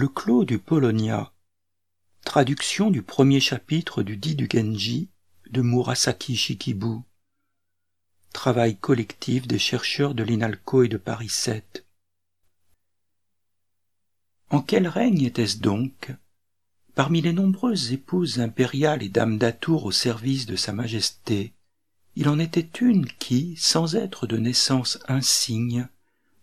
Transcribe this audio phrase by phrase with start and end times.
[0.00, 1.32] Le Clos du Polonia.
[2.24, 5.10] Traduction du premier chapitre du dit du Genji
[5.50, 7.00] de Murasaki Shikibu.
[8.32, 11.84] Travail collectif des chercheurs de l'INALCO et de Paris 7.
[14.50, 16.14] En quel règne était-ce donc?
[16.94, 21.54] Parmi les nombreuses épouses impériales et dames d'atour au service de Sa Majesté,
[22.14, 25.88] il en était une qui, sans être de naissance insigne,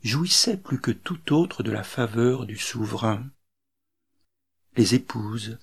[0.04, 3.26] jouissait plus que tout autre de la faveur du souverain.
[4.78, 5.58] Les épouses,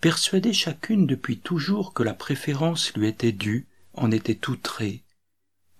[0.00, 5.02] persuadées chacune depuis toujours que la préférence lui était due, en étaient outrées.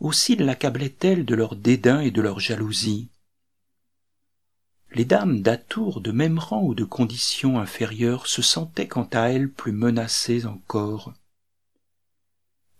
[0.00, 3.09] Aussi l'accablait-elle de leur dédain et de leur jalousie.
[4.92, 9.50] Les dames d'atour de même rang ou de condition inférieure se sentaient quant à elles
[9.50, 11.12] plus menacées encore.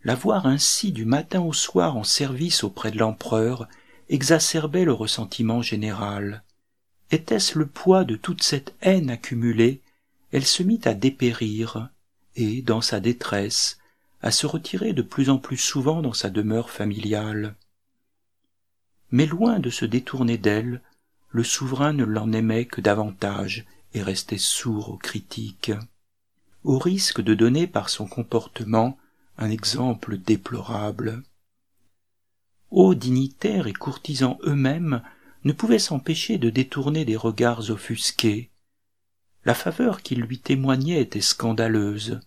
[0.05, 3.69] La voir ainsi du matin au soir en service auprès de l'empereur
[4.09, 6.45] exacerbait le ressentiment général.
[7.11, 9.83] Était-ce le poids de toute cette haine accumulée
[10.33, 11.91] Elle se mit à dépérir,
[12.37, 13.79] et, dans sa détresse,
[14.21, 17.57] à se retirer de plus en plus souvent dans sa demeure familiale.
[19.11, 20.83] Mais loin de se détourner d'elle,
[21.31, 25.73] le souverain ne l'en aimait que davantage et restait sourd aux critiques.
[26.65, 28.99] Au risque de donner par son comportement
[29.39, 31.23] un exemple déplorable
[32.71, 35.03] hauts dignitaires et courtisans eux-mêmes
[35.45, 38.51] ne pouvaient s'empêcher de détourner des regards offusqués.
[39.45, 42.21] La faveur qu'ils lui témoignaient était scandaleuse.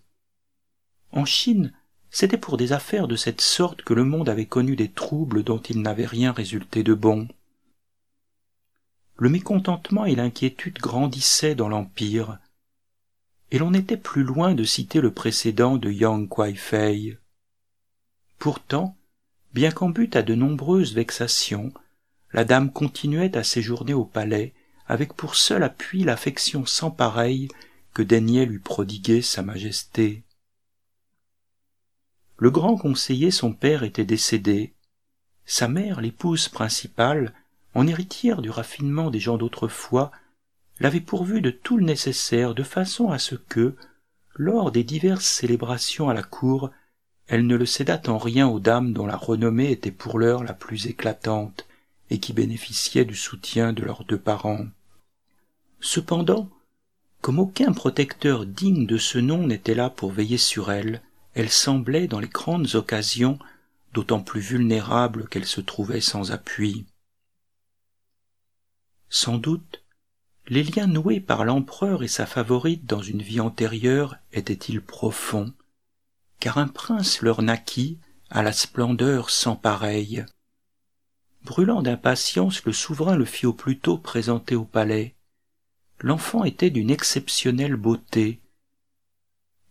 [1.10, 1.72] En Chine,
[2.10, 5.60] c'était pour des affaires de cette sorte que le monde avait connu des troubles dont
[5.60, 7.28] il n'avait rien résulté de bon.
[9.16, 12.38] Le mécontentement et l'inquiétude grandissaient dans l'Empire,
[13.50, 17.18] et l'on était plus loin de citer le précédent de Yang Kwai-fei.
[18.38, 18.96] Pourtant,
[19.52, 21.72] Bien qu'en but à de nombreuses vexations,
[22.32, 24.54] la dame continuait à séjourner au palais
[24.92, 27.48] avec pour seul appui l'affection sans pareille
[27.94, 30.22] que daignait lui prodiguer sa majesté.
[32.36, 34.74] Le grand conseiller son père était décédé.
[35.46, 37.32] Sa mère, l'épouse principale,
[37.72, 40.12] en héritière du raffinement des gens d'autrefois,
[40.78, 43.74] l'avait pourvu de tout le nécessaire de façon à ce que,
[44.34, 46.70] lors des diverses célébrations à la cour,
[47.28, 50.52] elle ne le cédât en rien aux dames dont la renommée était pour l'heure la
[50.52, 51.66] plus éclatante
[52.10, 54.66] et qui bénéficiaient du soutien de leurs deux parents.
[55.82, 56.48] Cependant,
[57.20, 61.02] comme aucun protecteur digne de ce nom n'était là pour veiller sur elle,
[61.34, 63.38] elle semblait, dans les grandes occasions,
[63.92, 66.86] d'autant plus vulnérable qu'elle se trouvait sans appui.
[69.10, 69.82] Sans doute,
[70.46, 75.52] les liens noués par l'empereur et sa favorite dans une vie antérieure étaient-ils profonds,
[76.38, 77.98] car un prince leur naquit
[78.30, 80.24] à la splendeur sans pareille.
[81.42, 85.16] Brûlant d'impatience, le souverain le fit au plus tôt présenter au palais.
[86.02, 88.40] L'enfant était d'une exceptionnelle beauté.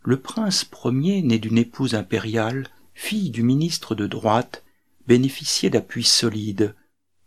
[0.04, 4.64] Le prince premier, né d'une épouse impériale, fille du ministre de droite,
[5.08, 6.74] bénéficiait d'appuis solides,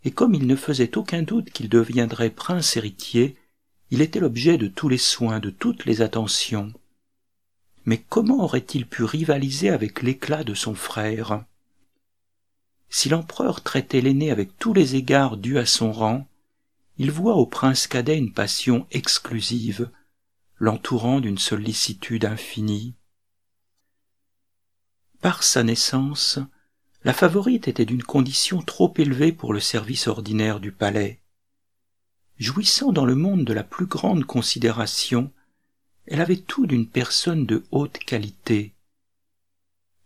[0.05, 3.37] et comme il ne faisait aucun doute qu'il deviendrait prince héritier,
[3.91, 6.73] il était l'objet de tous les soins, de toutes les attentions.
[7.85, 11.45] Mais comment aurait-il pu rivaliser avec l'éclat de son frère?
[12.89, 16.27] Si l'empereur traitait l'aîné avec tous les égards dus à son rang,
[16.97, 19.91] il voit au prince cadet une passion exclusive,
[20.59, 22.95] l'entourant d'une sollicitude infinie.
[25.21, 26.39] Par sa naissance,
[27.03, 31.21] la favorite était d'une condition trop élevée pour le service ordinaire du palais.
[32.39, 35.33] Jouissant dans le monde de la plus grande considération,
[36.07, 38.75] elle avait tout d'une personne de haute qualité.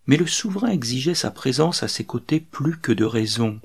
[0.07, 3.61] Mais le souverain exigeait sa présence à ses côtés plus que de raison.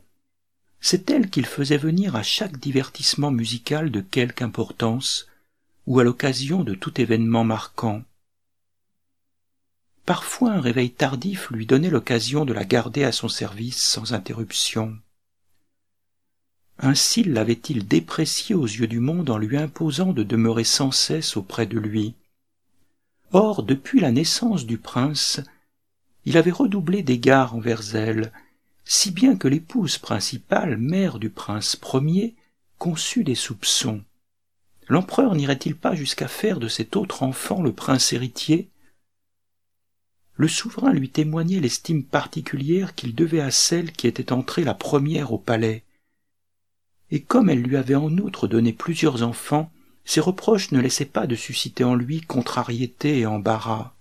[0.86, 5.30] C'est elle qu'il faisait venir à chaque divertissement musical de quelque importance,
[5.88, 8.04] ou à l'occasion de tout événement marquant.
[10.06, 14.98] Parfois un réveil tardif lui donnait l'occasion de la garder à son service sans interruption.
[16.80, 21.66] Ainsi l'avait-il déprécié aux yeux du monde en lui imposant de demeurer sans cesse auprès
[21.66, 22.14] de lui.
[23.32, 25.40] Or, depuis la naissance du prince,
[26.26, 28.34] il avait redoublé d'égards envers elle,
[28.86, 32.36] si bien que l'épouse principale, mère du prince premier,
[32.78, 34.04] conçut des soupçons.
[34.88, 38.70] L'empereur n'irait-il pas jusqu'à faire de cet autre enfant le prince héritier?
[40.36, 45.32] Le souverain lui témoignait l'estime particulière qu'il devait à celle qui était entrée la première
[45.32, 45.84] au palais.
[47.12, 49.72] Et comme elle lui avait en outre donné plusieurs enfants,
[50.06, 53.94] ces reproches ne laissaient pas de susciter en lui contrariété et embarras.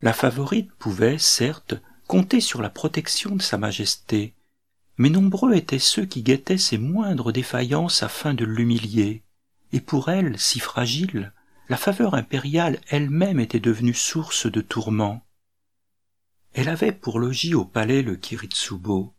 [0.00, 1.74] La favorite pouvait, certes,
[2.06, 4.34] compter sur la protection de Sa Majesté,
[4.98, 9.22] mais nombreux étaient ceux qui guettaient ses moindres défaillances afin de l'humilier,
[9.72, 11.32] et pour elle si fragile,
[11.68, 15.26] la faveur impériale elle-même était devenue source de tourments.
[16.54, 19.12] Elle avait pour logis au palais le Kiritsubo.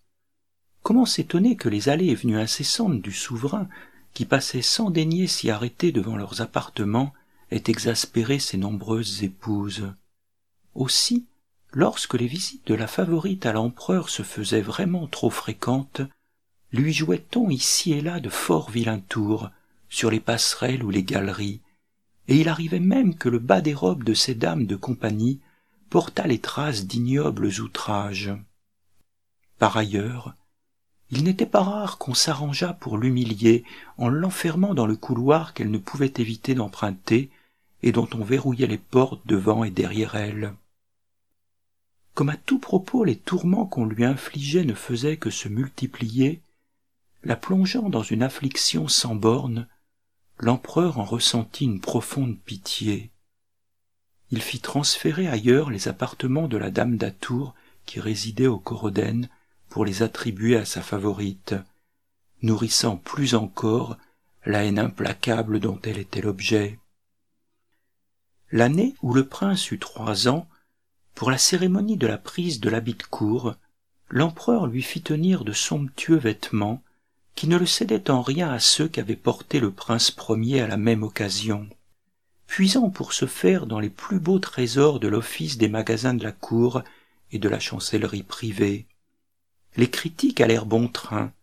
[0.81, 3.68] Comment s'étonner que les allées et venues incessantes du souverain,
[4.13, 7.13] qui passait sans daigner s'y arrêter devant leurs appartements,
[7.51, 9.94] aient exaspéré ses nombreuses épouses.
[10.74, 11.28] Aussi,
[11.72, 16.02] lorsque les visites de la favorite à l'empereur se faisaient vraiment trop fréquentes,
[16.72, 19.50] lui jouait-on ici et là de fort vilains tours,
[19.90, 21.62] sur les passerelles ou les galeries,
[22.28, 25.40] et il arrivait même que le bas des robes de ces dames de compagnie
[25.90, 28.34] portât les traces d'ignobles outrages.
[29.60, 30.36] Par ailleurs,
[31.10, 33.64] il n'était pas rare qu'on s'arrangeât pour l'humilier
[33.98, 37.30] en l'enfermant dans le couloir qu'elle ne pouvait éviter d'emprunter
[37.81, 40.54] et dont on verrouillait les portes devant et derrière elle.
[42.18, 46.42] Comme à tout propos les tourments qu'on lui infligeait ne faisaient que se multiplier,
[47.24, 49.68] la plongeant dans une affliction sans bornes,
[50.40, 53.12] l'empereur en ressentit une profonde pitié.
[54.31, 57.54] Il fit transférer ailleurs les appartements de la dame d'Atour
[57.86, 59.30] qui résidait au Corodène
[59.69, 61.54] pour les attribuer à sa favorite,
[62.42, 63.96] nourrissant plus encore
[64.44, 66.80] la haine implacable dont elle était l'objet.
[68.52, 70.48] L'année où le prince eut trois ans,
[71.18, 73.56] pour la cérémonie de la prise de l'habit de cour,
[74.08, 76.84] l'empereur lui fit tenir de somptueux vêtements
[77.34, 80.78] qui ne le cédait en rien à ceux qu'avait portés le prince premier à la
[80.78, 81.68] même occasion.
[82.46, 86.31] Puisant pour ce faire dans les plus beaux trésors de l'office des magasins de la
[86.31, 86.84] cour
[87.31, 88.86] et de la chancellerie privée.
[89.75, 91.34] Les critiques allèrent bon train.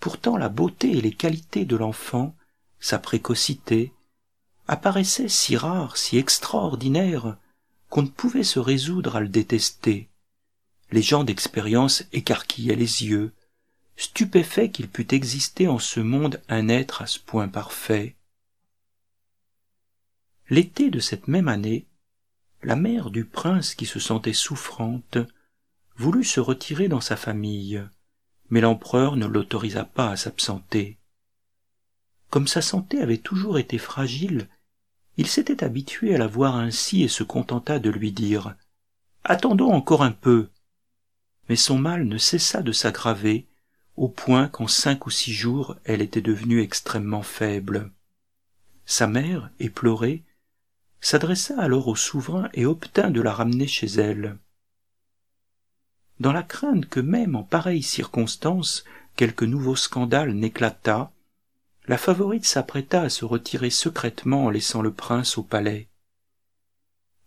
[0.00, 2.34] Pourtant la beauté et les qualités de l'enfant,
[2.80, 3.92] sa précocité,
[4.66, 7.36] apparaissaient si rares, si extraordinaires,
[7.90, 10.08] qu'on ne pouvait se résoudre à le détester.
[10.92, 13.32] Les gens d'expérience écarquillaient les yeux,
[13.96, 18.16] stupéfait qu'il pût exister en ce monde un être à ce point parfait.
[20.48, 21.86] L'été de cette même année,
[22.62, 25.18] la mère du prince qui se sentait souffrante
[25.96, 27.84] voulut se retirer dans sa famille,
[28.50, 30.98] mais l'empereur ne l'autorisa pas à s'absenter.
[32.30, 34.48] Comme sa santé avait toujours été fragile,
[35.16, 38.54] il s'était habitué à la voir ainsi et se contenta de lui dire
[39.24, 40.48] Attendons encore un peu.
[41.48, 43.46] Mais son mal ne cessa de s'aggraver
[43.96, 47.90] au point qu'en cinq ou six jours elle était devenue extrêmement faible.
[48.86, 50.24] Sa mère, éplorée,
[51.00, 54.38] s'adressa alors au souverain et obtint de la ramener chez elle.
[56.18, 58.84] Dans la crainte que même en pareille circonstance
[59.16, 61.10] quelque nouveau scandale n'éclatât,
[61.90, 65.88] la favorite s'apprêta à se retirer secrètement en laissant le prince au palais.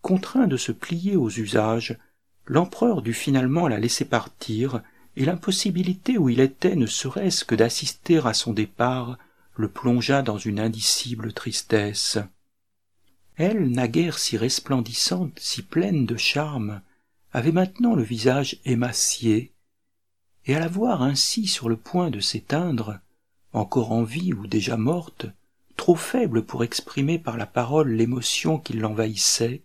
[0.01, 1.99] Contraint de se plier aux usages,
[2.45, 4.81] l'empereur dut finalement la laisser partir
[5.17, 9.17] et l'impossibilité où il était ne serait-ce que d'assister à son départ
[9.57, 12.17] le plongea dans une indicible tristesse.
[13.35, 16.79] Elle, naguère si resplendissante, si pleine de charme,
[17.33, 19.51] avait maintenant le visage émacié,
[20.45, 23.01] et à la voir ainsi sur le point de s'éteindre,
[23.53, 25.27] encore en vie ou déjà morte,
[25.77, 29.63] trop faible pour exprimer par la parole l'émotion qui l'envahissait,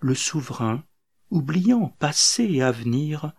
[0.00, 0.82] le souverain,
[1.30, 3.32] oubliant passé et avenir,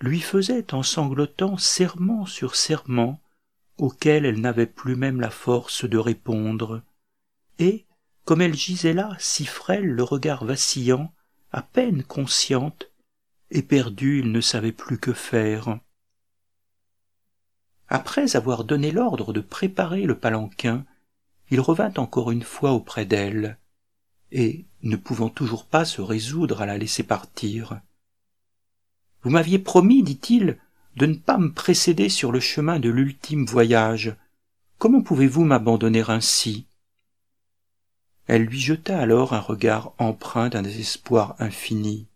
[0.00, 3.20] lui faisait en sanglotant serment sur serment
[3.78, 6.82] auquel elle n'avait plus même la force de répondre,
[7.58, 7.86] et,
[8.24, 11.12] comme elle gisait là, si frêle, le regard vacillant,
[11.52, 12.90] à peine consciente,
[13.50, 15.78] éperdue, il ne savait plus que faire.
[17.88, 20.84] Après avoir donné l'ordre de préparer le palanquin,
[21.50, 23.58] il revint encore une fois auprès d'elle,
[24.30, 27.80] et, ne pouvant toujours pas se résoudre à la laisser partir,
[29.22, 30.58] vous m'aviez promis, dit-il,
[30.96, 34.16] de ne pas me précéder sur le chemin de l'ultime voyage.
[34.78, 36.66] Comment pouvez-vous m'abandonner ainsi?
[38.26, 42.06] Elle lui jeta alors un regard empreint d'un désespoir infini.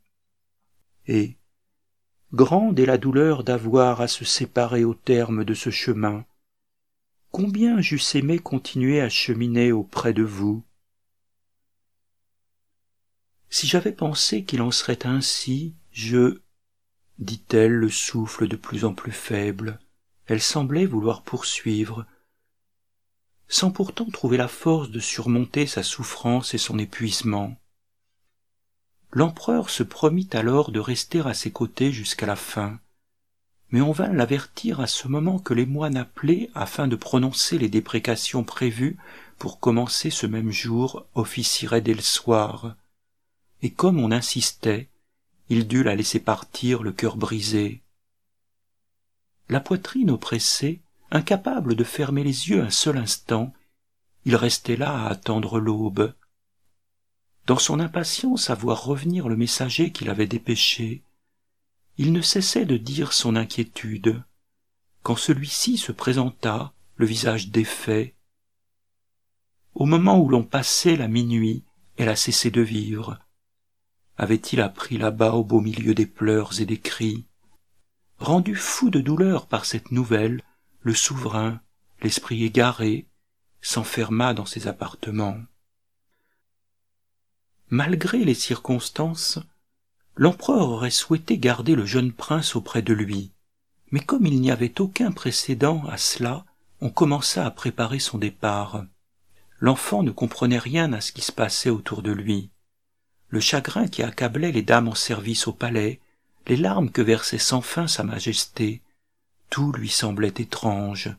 [1.06, 1.36] Et,
[2.32, 6.24] grande est la douleur d'avoir à se séparer au terme de ce chemin,
[7.30, 10.64] combien j'eusse aimé continuer à cheminer auprès de vous.
[13.50, 16.40] Si j'avais pensé qu'il en serait ainsi, je
[17.18, 19.78] dit-elle le souffle de plus en plus faible.
[20.26, 22.06] Elle semblait vouloir poursuivre,
[23.48, 27.61] sans pourtant trouver la force de surmonter sa souffrance et son épuisement.
[29.12, 32.80] L'empereur se promit alors de rester à ses côtés jusqu'à la fin,
[33.70, 37.68] mais on vint l'avertir à ce moment que les moines appelaient afin de prononcer les
[37.68, 38.98] déprécations prévues
[39.38, 42.76] pour commencer ce même jour officieraient dès le soir,
[43.62, 44.88] et comme on insistait,
[45.48, 47.82] il dut la laisser partir le cœur brisé.
[49.48, 53.52] La poitrine oppressée, incapable de fermer les yeux un seul instant,
[54.24, 56.14] il restait là à attendre l'aube.
[57.46, 61.02] Dans son impatience à voir revenir le messager qu'il avait dépêché,
[61.98, 64.22] il ne cessait de dire son inquiétude,
[65.02, 68.14] quand celui-ci se présenta, le visage défait.
[69.74, 71.64] Au moment où l'on passait la minuit,
[71.96, 73.18] elle a cessé de vivre.
[74.16, 77.26] Avait-il appris là-bas au beau milieu des pleurs et des cris?
[78.18, 80.44] Rendu fou de douleur par cette nouvelle,
[80.82, 81.60] le souverain,
[82.00, 83.08] l'esprit égaré,
[83.60, 85.38] s'enferma dans ses appartements.
[87.72, 89.38] Malgré les circonstances,
[90.14, 93.30] l'empereur aurait souhaité garder le jeune prince auprès de lui,
[93.90, 96.44] mais comme il n'y avait aucun précédent à cela,
[96.82, 98.84] on commença à préparer son départ.
[99.58, 102.50] L'enfant ne comprenait rien à ce qui se passait autour de lui.
[103.30, 105.98] Le chagrin qui accablait les dames en service au palais,
[106.48, 108.82] les larmes que versait sans fin sa majesté,
[109.48, 111.16] tout lui semblait étrange.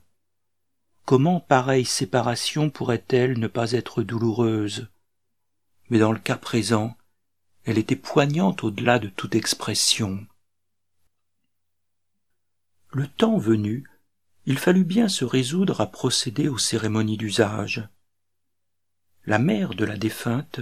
[1.06, 4.88] Comment pareille séparation pourrait-elle ne pas être douloureuse?
[5.94, 6.98] Mais dans le cas présent,
[7.66, 10.26] elle était poignante au-delà de toute expression.
[12.90, 13.88] Le temps venu,
[14.48, 17.88] il fallut bien se résoudre à procéder aux cérémonies d'usage.
[19.28, 20.62] La mère de la défunte,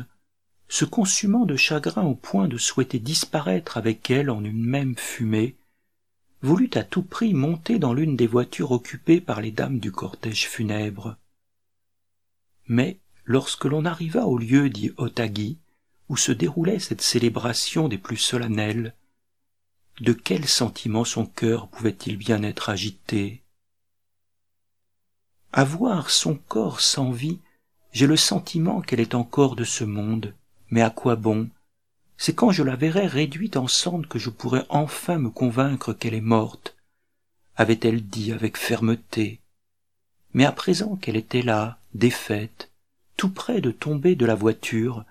[0.68, 5.56] se consumant de chagrin au point de souhaiter disparaître avec elle en une même fumée,
[6.42, 10.50] voulut à tout prix monter dans l'une des voitures occupées par les dames du cortège
[10.50, 11.16] funèbre.
[12.68, 15.58] Mais lorsque l'on arriva au lieu dit Otagi,
[16.10, 18.94] où se déroulait cette célébration des plus solennelles,
[20.00, 23.44] de quel sentiment son cœur pouvait-il bien être agité?
[25.54, 27.40] À voir son corps sans vie,
[27.92, 30.34] j'ai le sentiment qu'elle est encore de ce monde,
[30.70, 31.50] mais à quoi bon?
[32.18, 36.14] C'est quand je la verrai réduite en cendres que je pourrai enfin me convaincre qu'elle
[36.14, 36.76] est morte,
[37.56, 39.42] avait-elle dit avec fermeté.
[40.34, 42.71] Mais à présent qu'elle était là, défaite,
[43.22, 45.06] tout près de tomber de la voiture,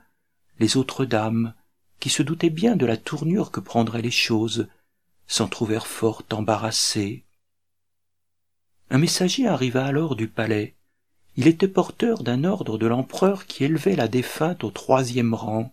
[0.58, 1.54] les autres dames,
[2.00, 4.66] qui se doutaient bien de la tournure que prendraient les choses,
[5.28, 7.24] s'en trouvèrent fort embarrassées.
[8.90, 10.74] Un messager arriva alors du palais.
[11.36, 15.72] Il était porteur d'un ordre de l'empereur qui élevait la défunte au troisième rang,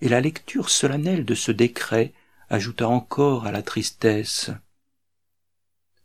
[0.00, 2.14] et la lecture solennelle de ce décret
[2.48, 4.50] ajouta encore à la tristesse.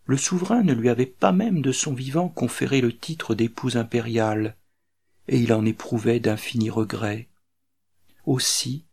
[0.05, 4.57] Le souverain ne lui avait pas même de son vivant conféré le titre d'épouse impériale,
[5.27, 7.29] et il en éprouvait d'infinis regrets.
[8.25, 8.85] Aussi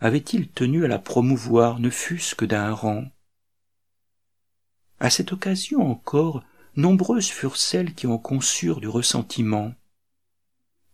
[0.00, 3.04] avait-il tenu à la promouvoir ne fût-ce que d'un rang.
[4.98, 6.42] À cette occasion encore,
[6.76, 9.74] nombreuses furent celles qui en conçurent du ressentiment.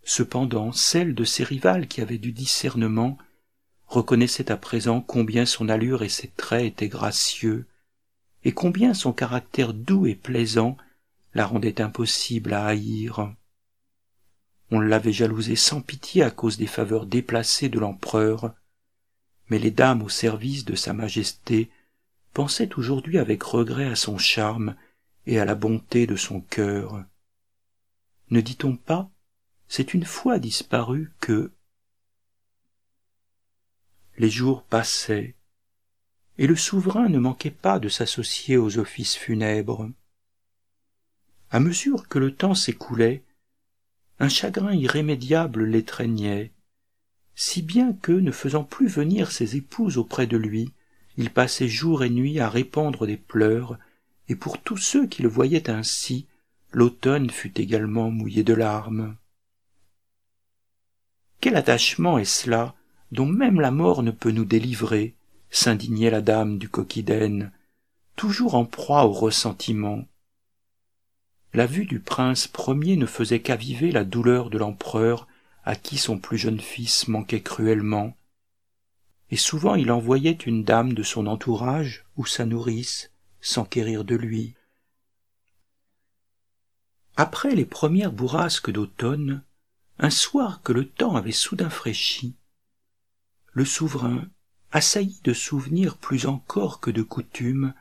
[0.02, 3.18] Cependant, celle de ses rivales qui avaient du discernement
[3.86, 7.66] reconnaissait à présent combien son allure et ses traits étaient gracieux,
[8.44, 10.76] et combien son caractère doux et plaisant
[11.34, 13.34] la rendait impossible à haïr.
[14.70, 18.54] On l'avait jalousé sans pitié à cause des faveurs déplacées de l'empereur,
[19.48, 21.70] mais les dames au service de sa majesté
[22.34, 24.76] pensaient aujourd'hui avec regret à son charme
[25.26, 27.04] et à la bonté de son cœur.
[28.30, 29.10] Ne dit-on pas,
[29.68, 31.50] c'est une fois disparu que
[34.18, 35.34] les jours passaient,
[36.36, 39.90] et le souverain ne manquait pas de s'associer aux offices funèbres.
[41.50, 43.22] À mesure que le temps s'écoulait,
[44.20, 46.52] un chagrin irrémédiable l'étreignait,
[47.40, 50.72] si bien que, ne faisant plus venir ses épouses auprès de lui,
[51.16, 53.78] il passait jour et nuit à répandre des pleurs,
[54.28, 56.26] et pour tous ceux qui le voyaient ainsi,
[56.72, 59.16] l'automne fut également mouillé de larmes.
[61.40, 62.74] Quel attachement est cela,
[63.12, 65.14] dont même la mort ne peut nous délivrer,
[65.48, 67.52] s'indignait la dame du coquiden,
[68.16, 70.08] toujours en proie au ressentiment
[71.54, 75.26] la vue du prince premier ne faisait qu'aviver la douleur de l'empereur
[75.64, 78.16] à qui son plus jeune fils manquait cruellement,
[79.30, 84.54] et souvent il envoyait une dame de son entourage ou sa nourrice s'enquérir de lui.
[87.16, 89.42] Après les premières bourrasques d'automne,
[89.98, 92.36] un soir que le temps avait soudain fraîchi,
[93.52, 94.28] le souverain,
[94.70, 97.74] assailli de souvenirs plus encore que de coutume,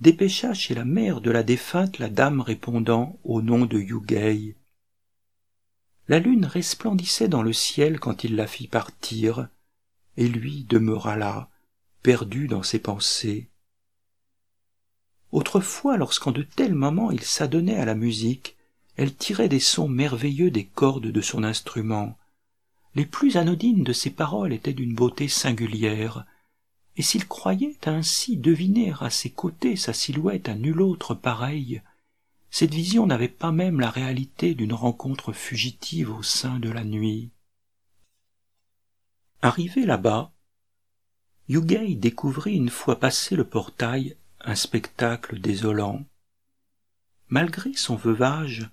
[0.00, 4.54] dépêcha chez la mère de la défunte la dame répondant au nom de Yugei.
[6.06, 9.48] La lune resplendissait dans le ciel quand il la fit partir,
[10.16, 11.50] et lui demeura là,
[12.02, 13.50] perdu dans ses pensées.
[15.32, 18.56] Autrefois, lorsqu'en de tels moments il s'adonnait à la musique,
[18.96, 22.16] elle tirait des sons merveilleux des cordes de son instrument.
[22.94, 26.24] Les plus anodines de ses paroles étaient d'une beauté singulière,
[26.98, 31.80] et s'il croyait ainsi deviner à ses côtés sa silhouette à nul autre pareille,
[32.50, 37.30] cette vision n'avait pas même la réalité d'une rencontre fugitive au sein de la nuit.
[39.42, 40.32] Arrivé là-bas,
[41.48, 46.04] Yugei découvrit une fois passé le portail un spectacle désolant.
[47.28, 48.68] Malgré son veuvage,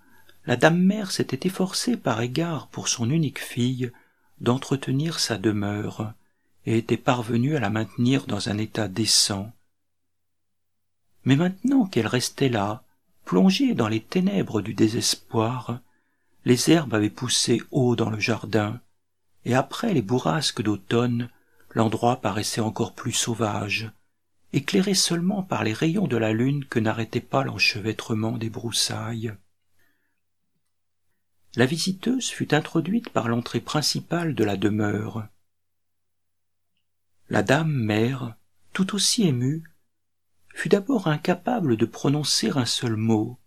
[0.47, 3.91] la dame mère s'était efforcée par égard pour son unique fille
[4.41, 6.15] d'entretenir sa demeure
[6.65, 9.51] et était parvenue à la maintenir dans un état décent.
[11.23, 12.83] Mais maintenant qu'elle restait là,
[13.25, 15.79] plongée dans les ténèbres du désespoir,
[16.45, 18.79] les herbes avaient poussé haut dans le jardin,
[19.45, 21.29] et après les bourrasques d'automne,
[21.71, 23.91] l'endroit paraissait encore plus sauvage,
[24.53, 29.33] éclairé seulement par les rayons de la lune que n'arrêtait pas l'enchevêtrement des broussailles.
[31.55, 35.27] La visiteuse fut introduite par l'entrée principale de la demeure.
[37.29, 38.35] La dame mère,
[38.71, 39.63] tout aussi émue,
[40.53, 43.39] fut d'abord incapable de prononcer un seul mot.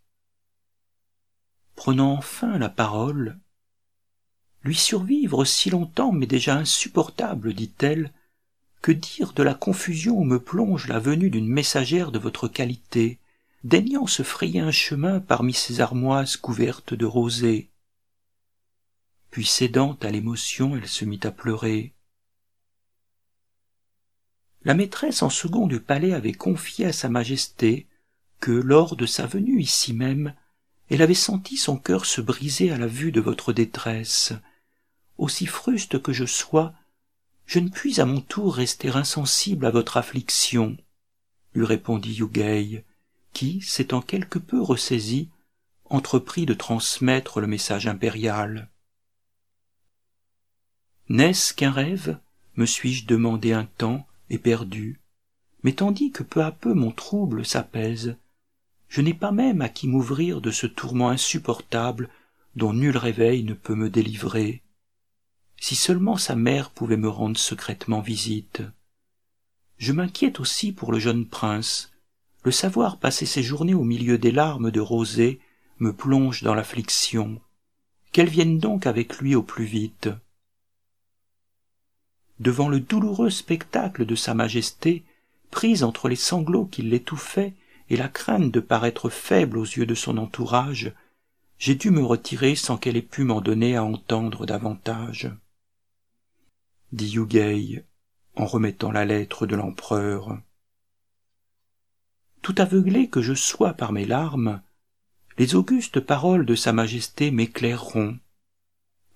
[1.76, 3.38] Prenant enfin la parole,
[4.64, 8.12] lui survivre si longtemps m'est déjà insupportable, dit-elle,
[8.82, 13.20] que dire de la confusion où me plonge la venue d'une messagère de votre qualité,
[13.62, 17.70] daignant se frayer un chemin parmi ces armoises couvertes de rosée.
[19.30, 21.94] Puis cédant à l'émotion, elle se mit à pleurer.
[24.64, 27.86] La maîtresse en second du palais avait confié à sa majesté
[28.40, 30.34] que, lors de sa venue ici même,
[30.90, 34.32] elle avait senti son cœur se briser à la vue de votre détresse.
[35.16, 36.74] Aussi fruste que je sois,
[37.46, 40.76] je ne puis à mon tour rester insensible à votre affliction,
[41.54, 42.84] lui répondit Yugei,
[43.32, 45.30] qui, s'étant quelque peu ressaisi,
[45.86, 48.68] entreprit de transmettre le message impérial.
[51.08, 52.18] N'est-ce qu'un rêve?
[52.56, 55.00] me suis-je demandé un temps, perdu,
[55.62, 58.16] mais tandis que peu à peu mon trouble s'apaise,
[58.88, 62.10] je n'ai pas même à qui m'ouvrir de ce tourment insupportable
[62.56, 64.62] dont nul réveil ne peut me délivrer.
[65.60, 68.62] Si seulement sa mère pouvait me rendre secrètement visite.
[69.78, 71.90] Je m'inquiète aussi pour le jeune prince.
[72.44, 75.40] Le savoir passer ses journées au milieu des larmes de rosée
[75.78, 77.40] me plonge dans l'affliction.
[78.12, 80.08] Qu'elle vienne donc avec lui au plus vite
[82.40, 85.04] devant le douloureux spectacle de sa majesté,
[85.50, 87.54] prise entre les sanglots qui l'étouffaient
[87.90, 90.92] et la crainte de paraître faible aux yeux de son entourage,
[91.58, 95.30] j'ai dû me retirer sans qu'elle ait pu m'en donner à entendre davantage.
[96.92, 97.84] Dit Yugei,
[98.36, 100.38] en remettant la lettre de l'empereur.
[102.42, 104.62] Tout aveuglé que je sois par mes larmes,
[105.38, 108.18] les augustes paroles de sa majesté m'éclaireront,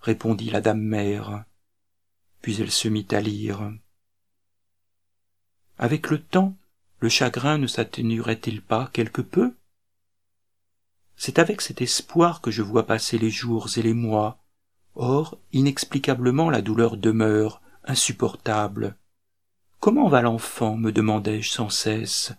[0.01, 1.45] répondit la dame mère
[2.43, 3.71] puis elle se mit à lire.
[5.79, 6.55] Avec le temps,
[6.99, 9.55] le chagrin ne s'atténuerait-il pas quelque peu?
[11.15, 14.43] C'est avec cet espoir que je vois passer les jours et les mois.
[14.93, 18.97] Or, inexplicablement, la douleur demeure, insupportable.
[19.79, 20.75] Comment va l'enfant?
[20.75, 22.33] me demandai-je sans cesse,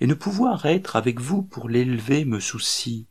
[0.00, 3.06] et ne pouvoir être avec vous pour l'élever me soucie.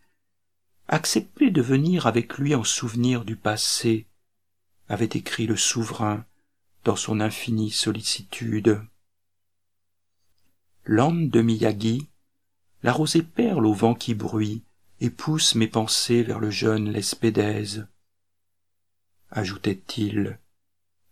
[0.90, 4.08] Accepter de venir avec lui en souvenir du passé,
[4.90, 6.26] avait écrit le souverain
[6.84, 8.82] dans son infinie sollicitude.
[10.86, 12.08] L'âme de Miyagi,
[12.84, 14.64] la rosée perle au vent qui bruit
[15.02, 17.88] et pousse mes pensées vers le jeune Lespédèse.
[19.32, 20.40] Ajoutait-il,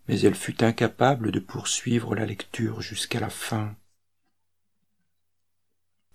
[0.07, 3.75] mais elle fut incapable de poursuivre la lecture jusqu'à la fin.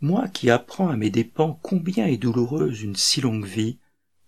[0.00, 3.76] Moi qui apprends à mes dépens combien est douloureuse une si longue vie,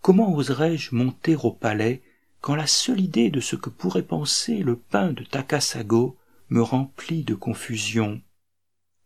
[0.02, 2.02] comment oserais-je monter au palais
[2.42, 6.18] quand la seule idée de ce que pourrait penser le pain de Takasago
[6.50, 8.20] me remplit de confusion.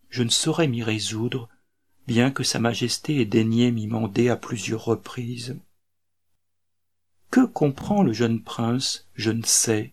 [0.08, 1.50] Je ne saurais m'y résoudre,
[2.06, 5.58] bien que Sa Majesté ait daigné m'y mander à plusieurs reprises.
[7.30, 9.92] Que comprend le jeune prince, je ne sais,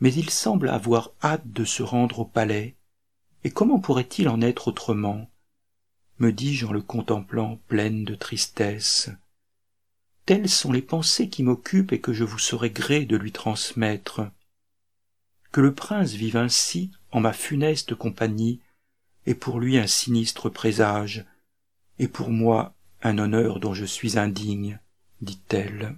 [0.00, 2.76] mais il semble avoir hâte de se rendre au palais,
[3.44, 5.30] et comment pourrait-il en être autrement
[6.20, 9.10] me dis-je en le contemplant pleine de tristesse
[10.26, 14.22] telles sont les pensées qui m'occupent et que je vous serai gré de lui transmettre.
[15.52, 18.60] Que le prince vive ainsi en ma funeste compagnie
[19.26, 21.24] est pour lui un sinistre présage,
[21.98, 24.80] et pour moi un honneur dont je suis indigne,
[25.20, 25.96] dit-elle.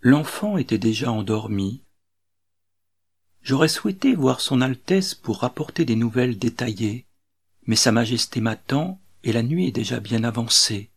[0.00, 1.82] L'enfant était déjà endormi.
[3.42, 7.06] J'aurais souhaité voir son Altesse pour rapporter des nouvelles détaillées,
[7.66, 10.90] mais Sa Majesté m'attend et la nuit est déjà bien avancée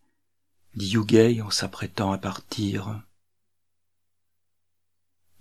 [0.78, 3.02] dit Yugei en s'apprêtant à partir.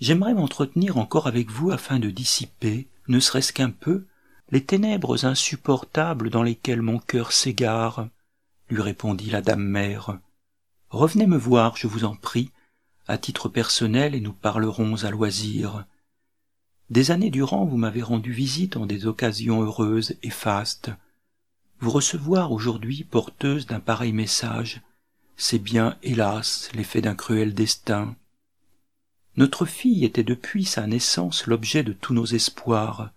[0.00, 4.06] J'aimerais m'entretenir encore avec vous afin de dissiper, ne serait-ce qu'un peu,
[4.50, 8.08] les ténèbres insupportables dans lesquelles mon cœur s'égare,
[8.70, 10.18] lui répondit la dame mère.
[10.88, 12.50] Revenez me voir, je vous en prie,
[13.06, 15.84] à titre personnel, et nous parlerons à loisir.
[16.88, 20.90] Des années durant, vous m'avez rendu visite en des occasions heureuses et fastes.
[21.80, 24.80] Vous recevoir aujourd'hui porteuse d'un pareil message,
[25.36, 28.16] c'est bien, hélas, l'effet d'un cruel destin.
[29.36, 33.10] Notre fille était depuis sa naissance l'objet de tous nos espoirs,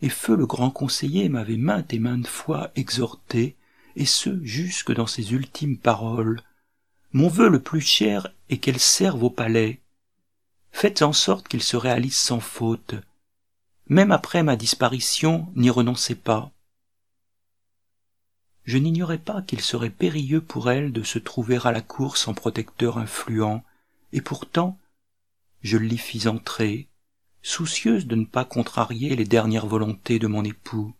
[0.00, 3.54] et feu le grand conseiller m'avait maintes et maintes fois exhorté,
[3.94, 6.42] et ce jusque dans ses ultimes paroles.
[7.12, 9.80] Mon vœu le plus cher est qu'elle serve au palais.
[10.72, 12.94] Faites en sorte qu'il se réalise sans faute.
[13.86, 16.50] Même après ma disparition, n'y renoncez pas.
[18.64, 22.34] Je n'ignorais pas qu'il serait périlleux pour elle de se trouver à la cour sans
[22.34, 23.64] protecteur influent,
[24.12, 24.78] et pourtant
[25.62, 26.88] je l'y fis entrer,
[27.42, 30.94] soucieuse de ne pas contrarier les dernières volontés de mon époux.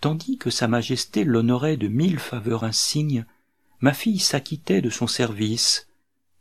[0.00, 3.24] Tandis que Sa Majesté l'honorait de mille faveurs insignes,
[3.80, 5.88] ma fille s'acquittait de son service,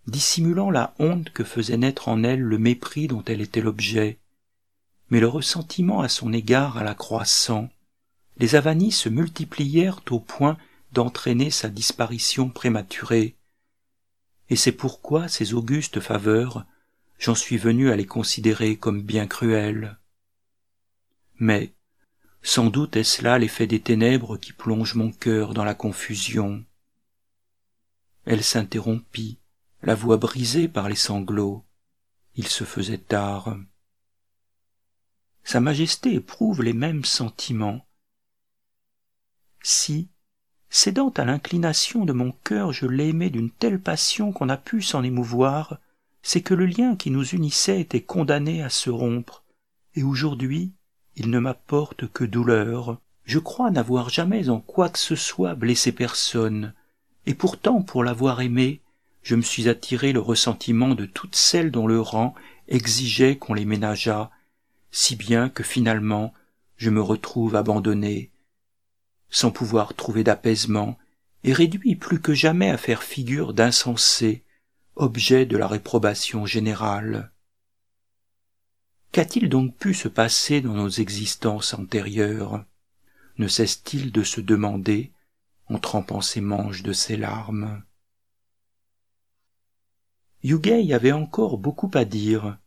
[0.07, 4.19] dissimulant la honte que faisait naître en elle le mépris dont elle était l'objet.
[5.09, 7.69] Mais le ressentiment à son égard alla croissant.
[8.37, 10.57] Les avanies se multiplièrent au point
[10.91, 13.35] d'entraîner sa disparition prématurée.
[14.49, 16.65] Et c'est pourquoi ces augustes faveurs,
[17.17, 19.97] j'en suis venu à les considérer comme bien cruelles.
[21.39, 21.73] Mais,
[22.41, 26.63] sans doute est-ce là l'effet des ténèbres qui plongent mon cœur dans la confusion.
[28.25, 29.39] Elle s'interrompit,
[29.81, 31.65] la voix brisée par les sanglots.
[32.35, 33.57] Il se faisait tard.
[35.43, 37.85] Sa Majesté éprouve les mêmes sentiments.
[39.67, 40.09] Si,
[40.69, 45.01] cédant à l'inclination de mon cœur, je l'aimais d'une telle passion qu'on a pu s'en
[45.01, 45.79] émouvoir,
[46.21, 49.43] c'est que le lien qui nous unissait était condamné à se rompre,
[49.95, 50.71] et aujourd'hui,
[51.15, 52.99] il ne m'apporte que douleur.
[53.23, 56.75] Je crois n'avoir jamais en quoi que ce soit blessé personne,
[57.25, 58.81] et pourtant pour l'avoir aimé,
[59.23, 62.35] je me suis attiré le ressentiment de toutes celles dont le rang
[62.67, 64.29] exigeait qu'on les ménageât,
[64.91, 66.35] si bien que finalement
[66.77, 68.29] je me retrouve abandonné,
[69.29, 70.97] sans pouvoir trouver d'apaisement,
[71.43, 74.43] et réduit plus que jamais à faire figure d'insensé,
[74.95, 77.31] objet de la réprobation générale.
[79.11, 82.65] Qu'a-t-il donc pu se passer dans nos existences antérieures?
[83.37, 85.11] Ne cesse-t-il de se demander
[85.67, 87.83] en trempant ses manches de ses larmes
[90.43, 92.57] Yugei avait encore beaucoup à dire.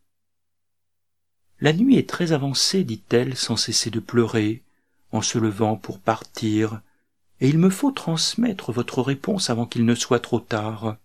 [1.61, 4.65] La nuit est très avancée, dit-elle sans cesser de pleurer,
[5.13, 6.81] en se levant pour partir,
[7.41, 10.97] et il me faut transmettre votre réponse avant qu'il ne soit trop tard.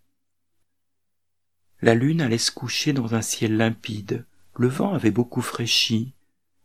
[1.82, 6.14] La lune allait se coucher dans un ciel limpide, le vent avait beaucoup fraîchi,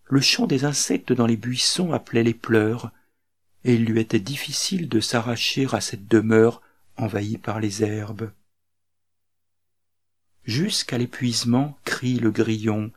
[0.05, 2.90] le chant des insectes dans les buissons appelait les pleurs,
[3.64, 6.62] et il lui était difficile de s'arracher à cette demeure
[6.96, 8.31] envahie par les herbes.
[10.44, 12.90] Jusqu'à l'épuisement crie le grillon,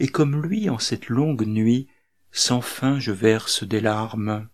[0.00, 1.86] et comme lui en cette longue nuit,
[2.36, 4.48] sans fin je verse des larmes.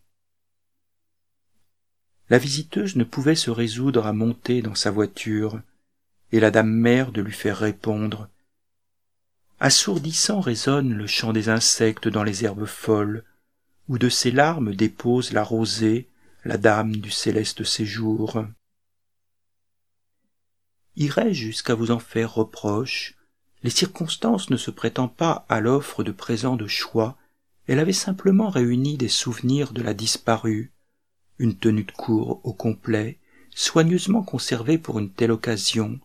[2.29, 5.61] La visiteuse ne pouvait se résoudre à monter dans sa voiture,
[6.31, 8.29] et la dame mère de lui faire répondre.
[9.61, 13.25] Assourdissant résonne le chant des insectes dans les herbes folles,
[13.89, 16.07] où de ses larmes dépose la rosée,
[16.45, 18.45] la dame du céleste séjour.
[20.97, 23.15] Irais-je jusqu'à vous en faire reproche?
[23.63, 27.17] Les circonstances ne se prêtant pas à l'offre de présents de choix,
[27.71, 30.73] elle avait simplement réuni des souvenirs de la disparue,
[31.39, 33.21] une tenue de cour au complet,
[33.55, 36.01] soigneusement conservée pour une telle occasion,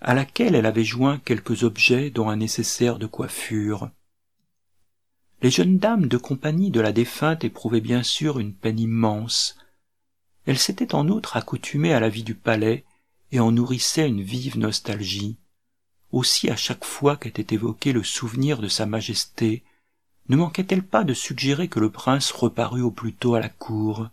[0.00, 3.90] à laquelle elle avait joint quelques objets dont un nécessaire de coiffure.
[5.42, 9.58] Les jeunes dames de compagnie de la défunte éprouvaient bien sûr une peine immense.
[10.46, 12.86] Elles s'étaient en outre accoutumées à la vie du palais
[13.30, 15.36] et en nourrissaient une vive nostalgie.
[16.12, 19.64] Aussi à chaque fois qu'était évoqué le souvenir de sa majesté,
[20.28, 24.08] ne manquait-elle pas de suggérer que le prince reparût au plus tôt à la cour?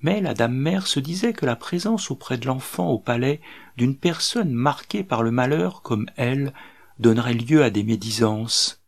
[0.00, 3.40] Mais la dame mère se disait que la présence auprès de l'enfant au palais
[3.76, 6.52] d'une personne marquée par le malheur comme elle
[6.98, 8.82] donnerait lieu à des médisances.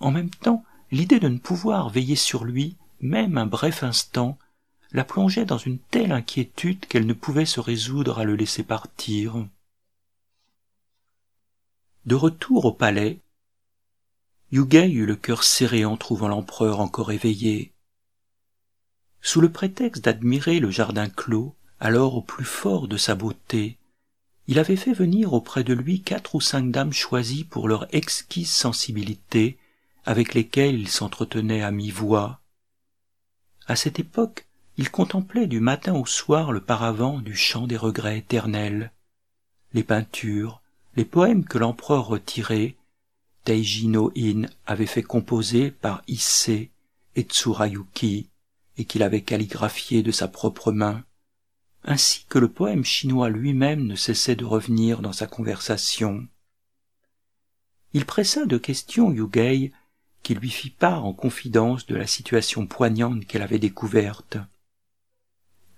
[0.00, 4.38] En même temps l'idée de ne pouvoir veiller sur lui même un bref instant
[4.92, 9.46] la plongeait dans une telle inquiétude qu'elle ne pouvait se résoudre à le laisser partir.
[12.04, 13.18] De retour au palais
[14.52, 17.72] Yugei eut le cœur serré en trouvant l'empereur encore éveillé.
[19.22, 23.78] Sous le prétexte d'admirer le jardin clos, alors au plus fort de sa beauté,
[24.48, 28.50] il avait fait venir auprès de lui quatre ou cinq dames choisies pour leur exquise
[28.50, 29.56] sensibilité,
[30.04, 32.40] avec lesquelles il s'entretenait à mi-voix.
[33.66, 38.18] À cette époque, il contemplait du matin au soir le paravent du chant des regrets
[38.18, 38.92] éternels,
[39.72, 40.60] les peintures,
[40.96, 42.76] les poèmes que l'empereur retiré,
[43.44, 46.70] Teiji no In avait fait composer par Issei
[47.16, 48.28] et Tsurayuki,
[48.76, 51.04] et qu'il avait calligraphié de sa propre main,
[51.84, 56.26] ainsi que le poème chinois lui-même ne cessait de revenir dans sa conversation.
[57.92, 59.72] Il pressa de questions Yugei,
[60.22, 64.38] qui lui fit part en confidence de la situation poignante qu'elle avait découverte.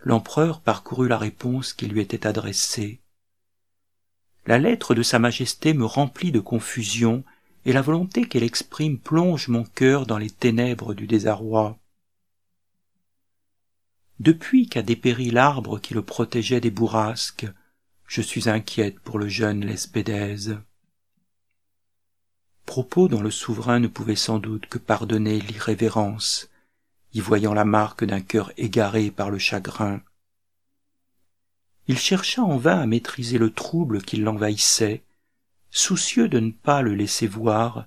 [0.01, 3.01] L'empereur parcourut la réponse qui lui était adressée.
[4.47, 7.25] La lettre de Sa Majesté me remplit de confusion,
[7.65, 11.79] et la volonté qu'elle exprime plonge mon cœur dans les ténèbres du désarroi.
[14.21, 17.47] Depuis qu'a dépéri l'arbre qui le protégeait des bourrasques,
[18.07, 20.59] je suis inquiète pour le jeune Lespédèse.
[22.67, 26.49] Propos dont le souverain ne pouvait sans doute que pardonner l'irrévérence,
[27.13, 30.01] y voyant la marque d'un cœur égaré par le chagrin.
[31.87, 35.03] Il chercha en vain à maîtriser le trouble qui l'envahissait,
[35.75, 37.87] soucieux de ne pas le laisser voir,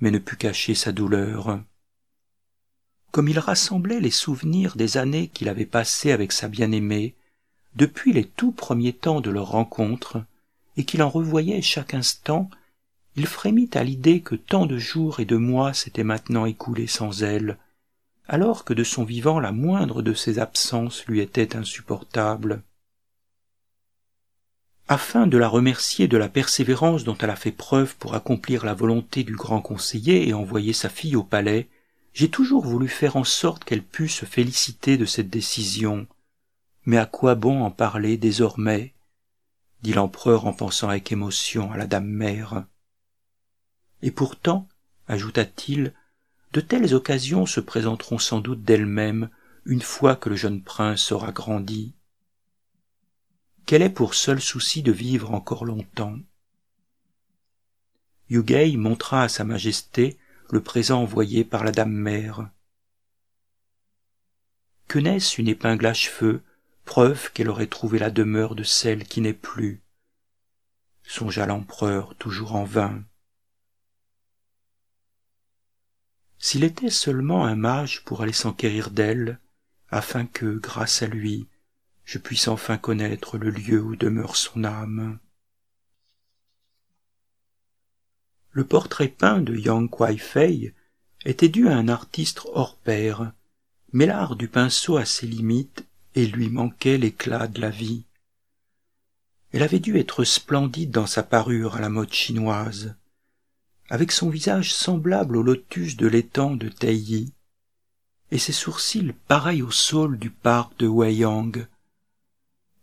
[0.00, 1.60] mais ne put cacher sa douleur
[3.10, 7.14] comme il rassemblait les souvenirs des années qu'il avait passées avec sa bien-aimée,
[7.74, 10.22] depuis les tout premiers temps de leur rencontre,
[10.76, 12.50] et qu'il en revoyait chaque instant,
[13.16, 17.22] il frémit à l'idée que tant de jours et de mois s'étaient maintenant écoulés sans
[17.22, 17.58] elle,
[18.28, 22.62] alors que de son vivant la moindre de ses absences lui était insupportable.
[24.90, 28.72] Afin de la remercier de la persévérance dont elle a fait preuve pour accomplir la
[28.72, 31.68] volonté du grand conseiller et envoyer sa fille au palais,
[32.14, 36.06] j'ai toujours voulu faire en sorte qu'elle pût se féliciter de cette décision.
[36.86, 38.94] Mais à quoi bon en parler désormais?
[39.82, 42.64] dit l'empereur en pensant avec émotion à la dame mère.
[44.00, 44.66] Et pourtant,
[45.06, 45.92] ajouta-t-il,
[46.54, 49.28] de telles occasions se présenteront sans doute d'elles-mêmes
[49.66, 51.94] une fois que le jeune prince aura grandi.
[53.68, 56.18] Quel est pour seul souci de vivre encore longtemps?
[58.30, 60.16] Yugei montra à sa majesté
[60.48, 62.48] le présent envoyé par la dame mère.
[64.86, 66.42] Que n'est-ce une épingle à cheveux,
[66.86, 69.82] preuve qu'elle aurait trouvé la demeure de celle qui n'est plus
[71.02, 73.04] songea l'empereur toujours en vain.
[76.38, 79.38] S'il était seulement un mage pour aller s'enquérir d'elle,
[79.90, 81.48] afin que, grâce à lui,
[82.08, 85.18] je puisse enfin connaître le lieu où demeure son âme.
[88.50, 90.74] Le portrait peint de Yang Kwai Fei
[91.26, 93.34] était dû à un artiste hors pair,
[93.92, 98.06] mais l'art du pinceau a ses limites et lui manquait l'éclat de la vie.
[99.52, 102.96] Elle avait dû être splendide dans sa parure à la mode chinoise,
[103.90, 107.34] avec son visage semblable au lotus de l'étang de Taiyi,
[108.30, 111.68] et ses sourcils pareils au saule du parc de Weiyang.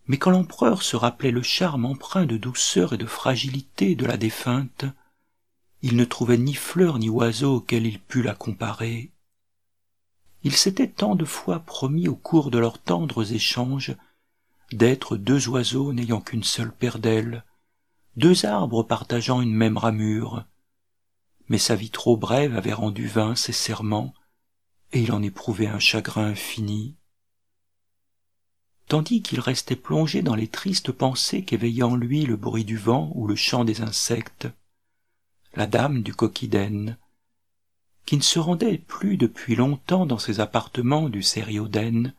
[0.08, 4.18] Mais quand l'empereur se rappelait le charme empreint de douceur et de fragilité de la
[4.18, 4.86] défunte,
[5.82, 9.12] il ne trouvait ni fleur ni oiseau auquel il pût la comparer.
[10.44, 13.96] Il s'était tant de fois promis au cours de leurs tendres échanges
[14.72, 17.44] d'être deux oiseaux n'ayant qu'une seule paire d'ailes,
[18.16, 20.46] deux arbres partageant une même ramure.
[21.50, 24.14] Mais sa vie trop brève avait rendu vains ses serments,
[24.92, 26.96] et il en éprouvait un chagrin infini.
[28.88, 33.12] Tandis qu'il restait plongé dans les tristes pensées qu'éveillait en lui le bruit du vent
[33.16, 34.48] ou le chant des insectes,
[35.56, 36.98] la dame du coquiden,
[38.06, 42.14] qui ne se rendait plus depuis longtemps dans ses appartements du Sérioden,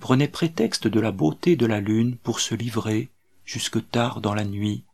[0.00, 3.10] prenait prétexte de la beauté de la lune pour se livrer,
[3.44, 4.84] jusque tard dans la nuit,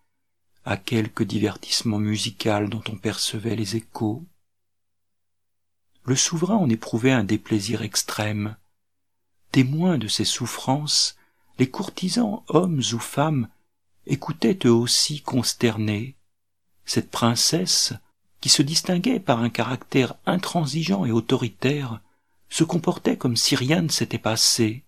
[0.65, 4.25] à quelque divertissement musical dont on percevait les échos.
[6.05, 8.57] Le souverain en éprouvait un déplaisir extrême.
[9.53, 11.17] Témoins de ses souffrances,
[11.59, 13.49] les courtisans, hommes ou femmes,
[14.07, 16.17] écoutaient eux aussi consternés,
[16.85, 17.93] cette princesse,
[18.41, 22.01] qui se distinguait par un caractère intransigeant et autoritaire,
[22.49, 24.85] se comportait comme si rien ne s'était passé.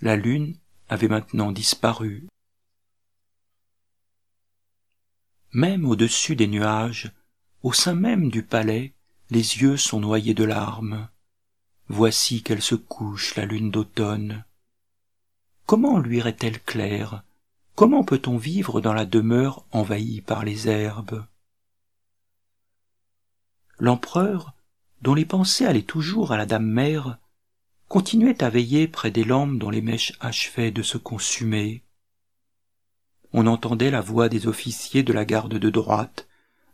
[0.00, 0.56] La lune
[0.88, 2.28] avait maintenant disparu.
[5.52, 7.12] Même au-dessus des nuages,
[7.62, 8.94] au sein même du palais,
[9.30, 11.08] les yeux sont noyés de larmes.
[11.88, 14.44] Voici qu'elle se couche, la lune d'automne.
[15.66, 17.22] Comment luirait-elle claire?
[17.74, 21.24] Comment peut-on vivre dans la demeure envahie par les herbes?
[23.78, 24.54] L'empereur,
[25.02, 27.18] dont les pensées allaient toujours à la dame mère,
[27.88, 31.82] continuait à veiller près des lampes dont les mèches achevaient de se consumer.
[33.32, 36.26] On entendait la voix des officiers de la garde de droite,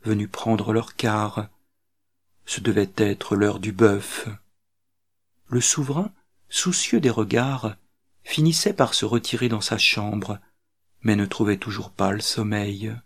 [0.05, 1.49] venus prendre leur quart.
[2.47, 4.29] Ce devait être l'heure du bœuf.
[5.53, 6.11] Le souverain,
[6.49, 7.77] soucieux des regards,
[8.25, 10.39] finissait par se retirer dans sa chambre,
[11.03, 12.97] mais ne trouvait toujours pas le sommeil.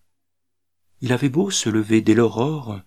[1.01, 2.81] Il avait beau se lever dès l'aurore,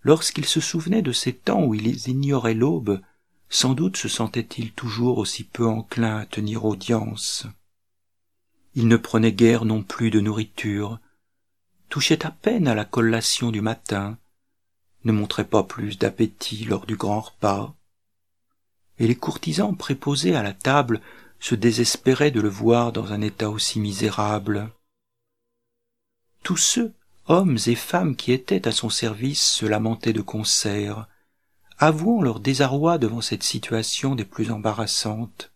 [0.00, 3.02] lorsqu'il se souvenait de ces temps où il ignorait l'aube,
[3.50, 7.46] sans doute se sentait-il toujours aussi peu enclin à tenir audience.
[8.74, 11.00] Il ne prenait guère non plus de nourriture,
[11.90, 14.16] touchait à peine à la collation du matin,
[15.04, 17.76] ne montrait pas plus d'appétit lors du grand repas,
[19.02, 21.00] et les courtisans préposés à la table
[21.40, 24.70] se désespéraient de le voir dans un état aussi misérable.
[26.44, 26.92] Tous ceux,
[27.26, 31.08] hommes et femmes qui étaient à son service, se lamentaient de concert,
[31.78, 35.50] avouant leur désarroi devant cette situation des plus embarrassantes.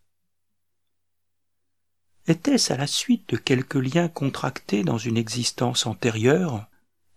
[2.27, 6.67] Était-ce à la suite de quelques liens contractés dans une existence antérieure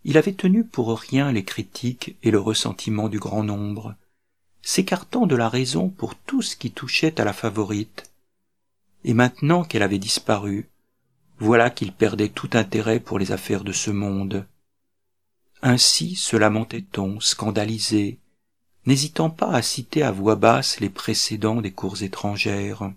[0.03, 3.95] Il avait tenu pour rien les critiques et le ressentiment du grand nombre,
[4.61, 8.11] s'écartant de la raison pour tout ce qui touchait à la favorite.
[9.03, 10.69] Et maintenant qu'elle avait disparu,
[11.39, 14.45] voilà qu'il perdait tout intérêt pour les affaires de ce monde.
[15.61, 18.19] Ainsi se lamentait-on, scandalisé,
[18.85, 22.91] n'hésitant pas à citer à voix basse les précédents des cours étrangères.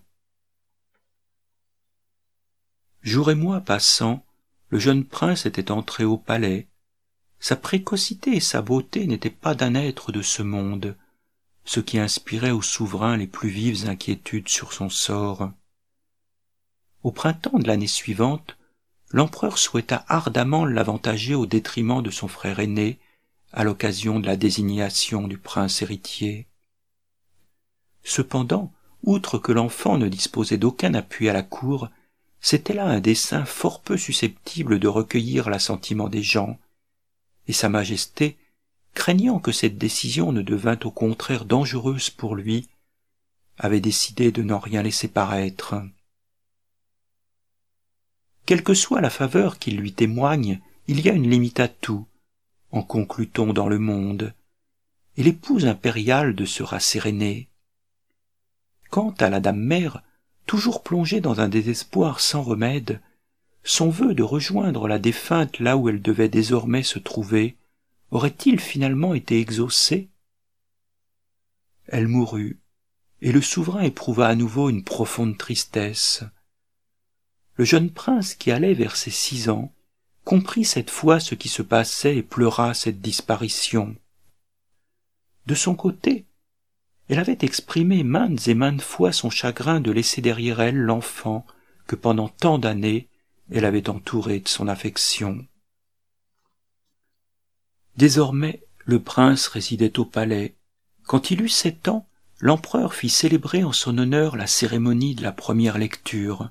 [3.03, 4.25] Jour et mois passant,
[4.69, 6.69] le jeune prince était entré au palais.
[7.41, 10.97] Sa précocité et sa beauté n'étaient pas d'un être de ce monde,
[11.65, 15.53] ce qui inspirait au souverain les plus vives inquiétudes sur son sort.
[17.03, 18.57] Au printemps de l'année suivante,
[19.11, 22.99] l'empereur souhaita ardemment l'avantager au détriment de son frère aîné
[23.53, 26.47] à l'occasion de la désignation du prince héritier.
[28.03, 28.73] Cependant,
[29.05, 31.89] outre que l'enfant ne disposait d'aucun appui à la cour,
[32.41, 36.59] c'était là un dessein fort peu susceptible de recueillir l'assentiment des gens,
[37.47, 38.37] et Sa Majesté
[38.95, 42.69] craignant que cette décision ne devînt au contraire dangereuse pour lui,
[43.59, 45.75] avait décidé de n'en rien laisser paraître.
[48.47, 52.07] Quelle que soit la faveur qu'il lui témoigne, il y a une limite à tout,
[52.71, 54.35] en conclut-on dans le monde,
[55.17, 57.49] et l'épouse impériale de se rasséréner.
[58.91, 60.03] Quant à la dame mère,
[60.47, 63.01] toujours plongée dans un désespoir sans remède,
[63.65, 67.57] son vœu de rejoindre la défunte là où elle devait désormais se trouver
[68.13, 70.11] aurait-il finalement été exaucé?
[71.87, 72.61] Elle mourut,
[73.23, 76.23] et le souverain éprouva à nouveau une profonde tristesse.
[77.57, 79.75] Le jeune prince qui allait vers ses six ans
[80.25, 83.97] comprit cette fois ce qui se passait et pleura cette disparition.
[85.47, 86.27] De son côté,
[87.09, 91.47] elle avait exprimé maintes et maintes fois son chagrin de laisser derrière elle l'enfant
[91.87, 93.09] que pendant tant d'années
[93.51, 95.47] elle avait entouré de son affection.
[97.97, 100.55] Désormais, le prince résidait au palais.
[101.05, 102.07] Quand il eut sept ans,
[102.41, 106.51] l'empereur fit célébrer en son honneur la cérémonie de la première lecture.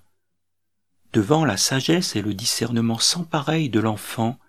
[1.13, 4.39] Devant la sagesse et le discernement sans pareil de l'enfant,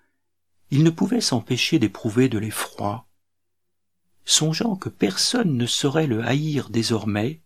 [0.70, 3.06] il ne pouvait s'empêcher d'éprouver de l'effroi.
[4.24, 7.40] Songeant que personne ne saurait le haïr désormais,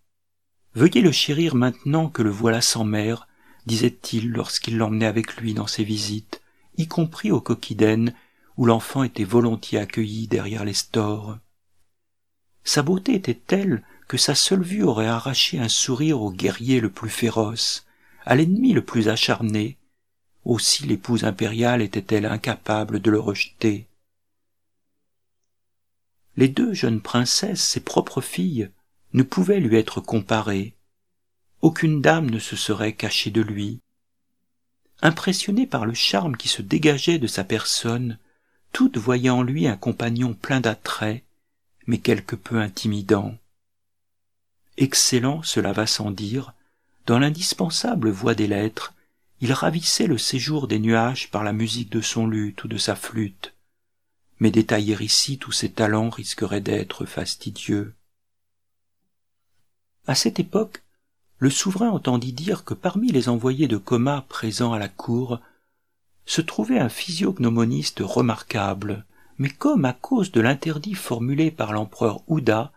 [0.77, 3.27] Veuillez le chérir maintenant que le voilà sans mère,
[3.65, 6.43] disait-il lorsqu'il l'emmenait avec lui dans ses visites,
[6.77, 8.13] y compris au coquiden
[8.57, 11.39] où l'enfant était volontiers accueilli derrière les stores.
[12.65, 16.91] Sa beauté était telle que sa seule vue aurait arraché un sourire au guerrier le
[16.91, 17.87] plus féroce,
[18.25, 19.77] à l'ennemi le plus acharné.
[20.45, 23.87] Aussi l'épouse impériale était-elle incapable de le rejeter.
[26.37, 28.71] Les deux jeunes princesses, ses propres filles,
[29.13, 30.75] ne pouvaient lui être comparées.
[31.63, 33.81] Aucune dame ne se serait cachée de lui.
[35.03, 38.19] Impressionnée par le charme qui se dégageait de sa personne,
[38.77, 41.25] toutes voyaient en lui un compagnon plein d'attrait,
[41.87, 43.35] mais quelque peu intimidant.
[44.77, 46.53] Excellent, cela va sans dire,
[47.07, 48.93] dans l'indispensable voix des lettres,
[49.41, 52.95] il ravissait le séjour des nuages par la musique de son luth ou de sa
[52.95, 53.55] flûte.
[54.41, 57.95] Mais détailler ici tous ses talents risquerait d'être fastidieux.
[60.07, 60.83] À cette époque,
[61.39, 65.41] le souverain entendit dire que parmi les envoyés de coma présents à la cour,
[66.27, 69.07] se trouvait un physiognomoniste remarquable,
[69.39, 72.73] mais comme à cause de l'interdit formulé par l'empereur Ouda,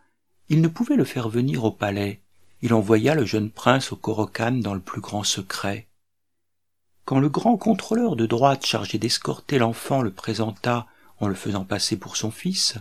[0.50, 2.22] il ne pouvait le faire venir au palais,
[2.62, 5.88] il envoya le jeune prince au Corocan dans le plus grand secret.
[7.06, 10.86] Quand le grand contrôleur de droite chargé d'escorter l'enfant le présenta
[11.20, 12.78] en le faisant passer pour son fils,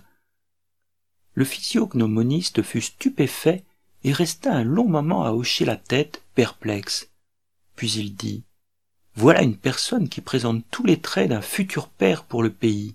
[1.34, 3.64] le physiognomoniste fut stupéfait
[4.04, 7.10] et resta un long moment à hocher la tête, perplexe.
[7.74, 8.44] Puis il dit
[9.18, 12.94] voilà une personne qui présente tous les traits d'un futur père pour le pays,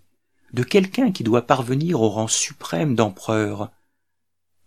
[0.54, 3.72] de quelqu'un qui doit parvenir au rang suprême d'empereur.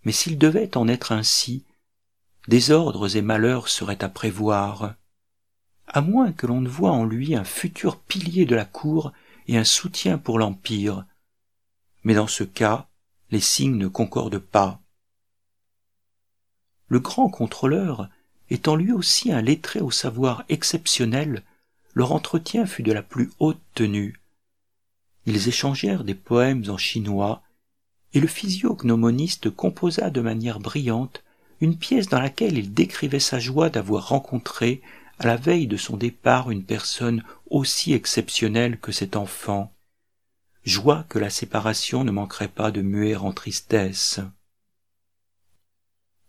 [0.05, 1.65] Mais s'il devait en être ainsi,
[2.47, 4.97] désordres et malheurs seraient à prévoir,
[5.87, 9.15] à moins que l'on ne voie en lui un futur pilier de la cour
[9.49, 11.07] et un soutien pour l'Empire.
[12.05, 12.87] Mais dans ce cas,
[13.31, 14.83] les signes ne concordent pas.
[16.89, 18.11] Le grand contrôleur,
[18.51, 21.43] étant lui aussi un lettré au savoir exceptionnel,
[21.95, 24.21] leur entretien fut de la plus haute tenue.
[25.27, 27.43] Ils échangèrent des poèmes en chinois,
[28.15, 31.23] et le physiognomoniste composa de manière brillante
[31.61, 34.83] une pièce dans laquelle il décrivait sa joie d'avoir rencontré
[35.19, 39.73] à la veille de son départ une personne aussi exceptionnelle que cet enfant,
[40.65, 44.21] joie que la séparation ne manquerait pas de muer en tristesse.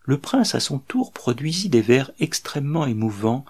[0.08, 3.44] Le prince à son tour produisit des vers extrêmement émouvants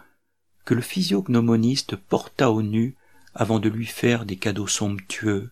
[0.65, 2.95] que le physiognomoniste porta au nu
[3.35, 5.51] avant de lui faire des cadeaux somptueux.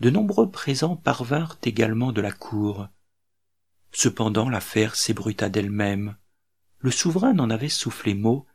[0.00, 2.88] De nombreux présents parvinrent également de la cour.
[3.92, 6.16] Cependant l'affaire s'ébruta d'elle-même.
[6.80, 8.46] Le souverain n'en avait soufflé mot,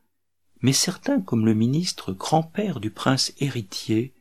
[0.62, 4.14] mais certains comme le ministre grand-père du prince héritier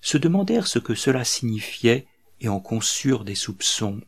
[0.00, 2.08] se demandèrent ce que cela signifiait
[2.40, 4.00] et en conçurent des soupçons.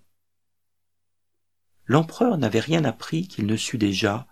[1.86, 4.26] L'empereur n'avait rien appris qu'il ne sût déjà,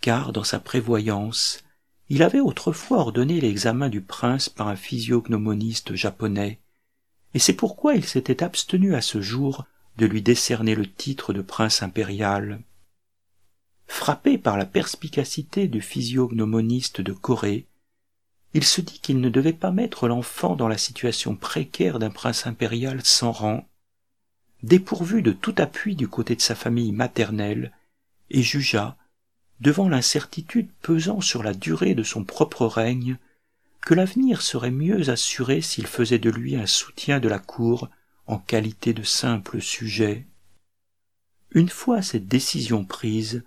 [0.00, 1.62] car dans sa prévoyance,
[2.08, 6.60] il avait autrefois ordonné l'examen du prince par un physiognomoniste japonais,
[7.34, 9.64] et c'est pourquoi il s'était abstenu à ce jour
[9.98, 12.62] de lui décerner le titre de prince impérial.
[13.86, 17.66] Frappé par la perspicacité du physiognomoniste de Corée,
[18.54, 22.46] il se dit qu'il ne devait pas mettre l'enfant dans la situation précaire d'un prince
[22.46, 23.66] impérial sans rang,
[24.62, 27.72] dépourvu de tout appui du côté de sa famille maternelle,
[28.30, 28.96] et jugea,
[29.60, 33.18] devant l'incertitude pesant sur la durée de son propre règne,
[33.80, 37.88] que l'avenir serait mieux assuré s'il faisait de lui un soutien de la cour
[38.26, 40.26] en qualité de simple sujet.
[41.50, 43.44] Une fois cette décision prise,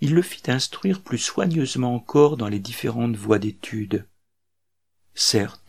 [0.00, 4.06] il le fit instruire plus soigneusement encore dans les différentes voies d'études.
[5.14, 5.67] Certes,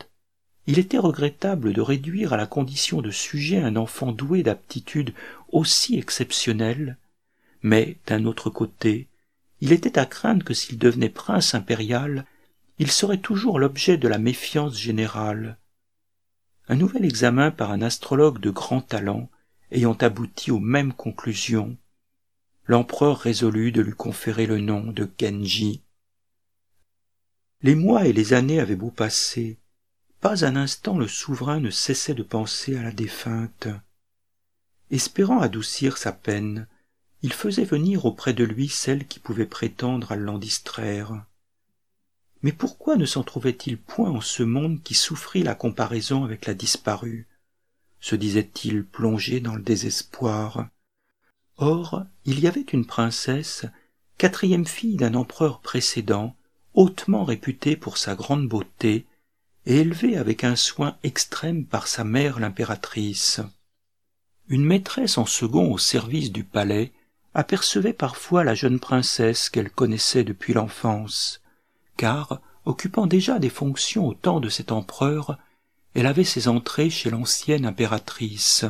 [0.70, 5.15] il était regrettable de réduire à la condition de sujet un enfant doué d'aptitudes
[5.51, 6.99] aussi exceptionnelles,
[7.63, 9.07] mais, d'un autre côté,
[9.61, 12.24] il était à craindre que s'il devenait prince impérial,
[12.78, 15.57] il serait toujours l'objet de la méfiance générale.
[16.67, 19.28] Un nouvel examen par un astrologue de grand talent
[19.72, 21.78] ayant abouti aux mêmes conclusions,
[22.65, 25.82] l'empereur résolut de lui conférer le nom de Genji.
[27.63, 29.57] Les mois et les années avaient beau passer,
[30.22, 33.67] pas un instant le souverain ne cessait de penser à la défunte.
[34.91, 36.67] Espérant adoucir sa peine,
[37.22, 41.26] il faisait venir auprès de lui celle qui pouvait prétendre à l'en distraire.
[42.41, 46.53] Mais pourquoi ne s'en trouvait-il point en ce monde qui souffrit la comparaison avec la
[46.53, 47.28] disparue?
[48.01, 50.70] se disait-il plongé dans le désespoir.
[51.57, 53.65] Or, il y avait une princesse,
[54.17, 56.34] quatrième fille d'un empereur précédent,
[56.74, 59.05] hautement réputée pour sa grande beauté,
[59.70, 63.39] et élevée avec un soin extrême par sa mère l'impératrice.
[64.47, 66.91] Une maîtresse en second au service du palais
[67.36, 71.41] apercevait parfois la jeune princesse qu'elle connaissait depuis l'enfance,
[71.97, 75.38] car, occupant déjà des fonctions au temps de cet empereur,
[75.93, 78.65] elle avait ses entrées chez l'ancienne impératrice.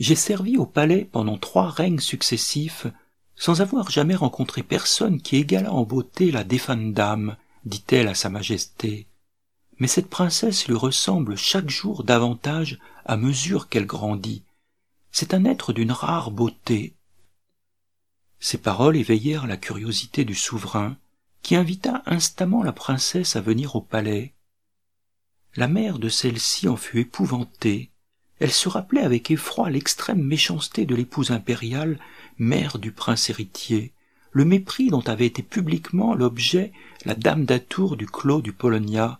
[0.00, 2.86] J'ai servi au palais pendant trois règnes successifs,
[3.36, 8.30] sans avoir jamais rencontré personne qui égalât en beauté la défunte dame, dit-elle à sa
[8.30, 9.07] majesté.
[9.78, 14.42] Mais cette princesse lui ressemble chaque jour davantage à mesure qu'elle grandit.
[15.12, 16.94] C'est un être d'une rare beauté.
[18.40, 20.96] Ces paroles éveillèrent la curiosité du souverain,
[21.42, 24.34] qui invita instamment la princesse à venir au palais.
[25.56, 27.90] La mère de celle-ci en fut épouvantée,
[28.40, 31.98] elle se rappelait avec effroi l'extrême méchanceté de l'épouse impériale,
[32.38, 33.92] mère du prince héritier,
[34.30, 36.72] le mépris dont avait été publiquement l'objet
[37.04, 39.18] la dame d'Atour du clos du Polonia,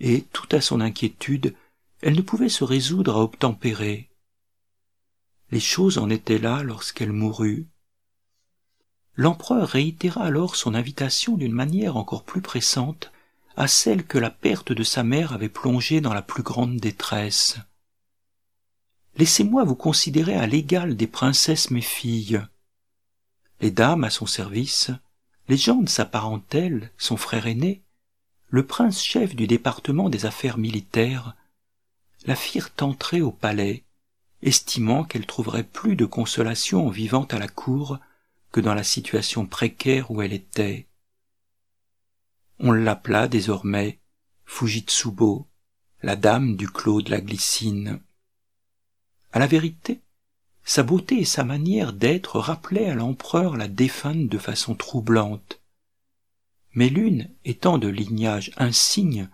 [0.00, 1.54] et, tout à son inquiétude,
[2.02, 4.08] elle ne pouvait se résoudre à obtempérer.
[5.50, 7.66] Les choses en étaient là lorsqu'elle mourut.
[9.14, 13.12] L'empereur réitéra alors son invitation d'une manière encore plus pressante
[13.56, 17.56] à celle que la perte de sa mère avait plongée dans la plus grande détresse.
[19.16, 22.42] Laissez-moi vous considérer à l'égal des princesses mes filles.
[23.62, 24.90] Les dames à son service,
[25.48, 27.82] les gens de sa parentèle, son frère aîné,
[28.56, 31.36] le prince chef du département des affaires militaires,
[32.24, 33.84] la firent entrer au palais,
[34.40, 37.98] estimant qu'elle trouverait plus de consolation en vivant à la cour
[38.52, 40.86] que dans la situation précaire où elle était.
[42.58, 43.98] On l'appela désormais
[44.46, 45.46] Fujitsubo,
[46.02, 48.00] la dame du clos de la glycine.
[49.34, 50.00] À la vérité,
[50.64, 55.60] sa beauté et sa manière d'être rappelaient à l'empereur la défunte de façon troublante.
[56.76, 59.28] Mais l'une, étant de lignage insigne,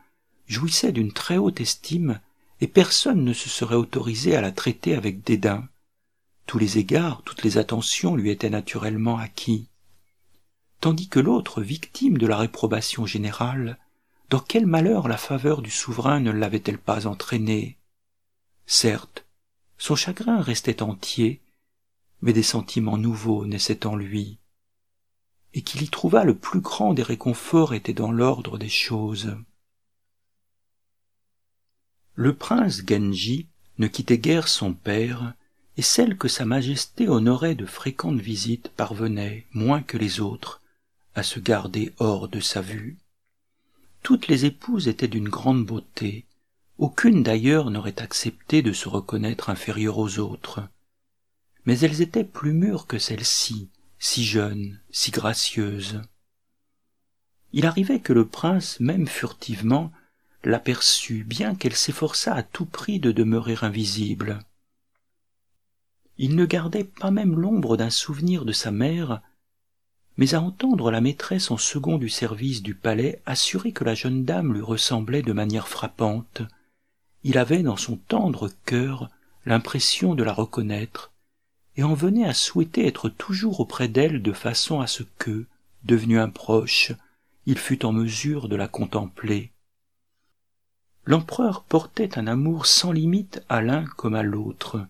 [0.47, 2.20] jouissait d'une très haute estime,
[2.61, 5.68] et personne ne se serait autorisé à la traiter avec dédain.
[6.47, 9.68] Tous les égards, toutes les attentions lui étaient naturellement acquis.
[10.80, 13.76] Tandis que l'autre, victime de la réprobation générale,
[14.30, 17.76] dans quel malheur la faveur du souverain ne l'avait-elle pas entraîné
[18.66, 19.26] Certes,
[19.78, 21.40] son chagrin restait entier,
[22.20, 24.38] mais des sentiments nouveaux naissaient en lui,
[25.55, 29.36] et qu'il y trouva le plus grand des réconforts était dans l'ordre des choses.
[32.14, 33.48] Le prince Genji
[33.78, 35.34] ne quittait guère son père,
[35.76, 40.61] et celle que sa majesté honorait de fréquentes visites parvenait, moins que les autres,
[41.14, 42.98] à se garder hors de sa vue.
[44.03, 46.26] Toutes les épouses étaient d'une grande beauté,
[46.78, 50.61] aucune d'ailleurs n'aurait accepté de se reconnaître inférieure aux autres.
[51.64, 53.68] Mais elles étaient plus mûres que celle-ci,
[54.05, 56.03] si jeune, si gracieuse.
[57.53, 59.92] Il arrivait que le prince, même furtivement,
[60.42, 64.40] l'aperçut, bien qu'elle s'efforçât à tout prix de demeurer invisible.
[66.18, 69.22] Il ne gardait pas même l'ombre d'un souvenir de sa mère,
[70.16, 74.24] mais à entendre la maîtresse en second du service du palais assurer que la jeune
[74.24, 76.42] dame lui ressemblait de manière frappante,
[77.22, 79.11] il avait dans son tendre cœur
[79.46, 81.11] l'impression de la reconnaître,
[81.76, 85.46] et en venait à souhaiter être toujours auprès d'elle de façon à ce que,
[85.84, 86.92] devenu un proche,
[87.46, 89.50] il fût en mesure de la contempler.
[91.04, 94.86] L'empereur portait un amour sans limite à l'un comme à l'autre.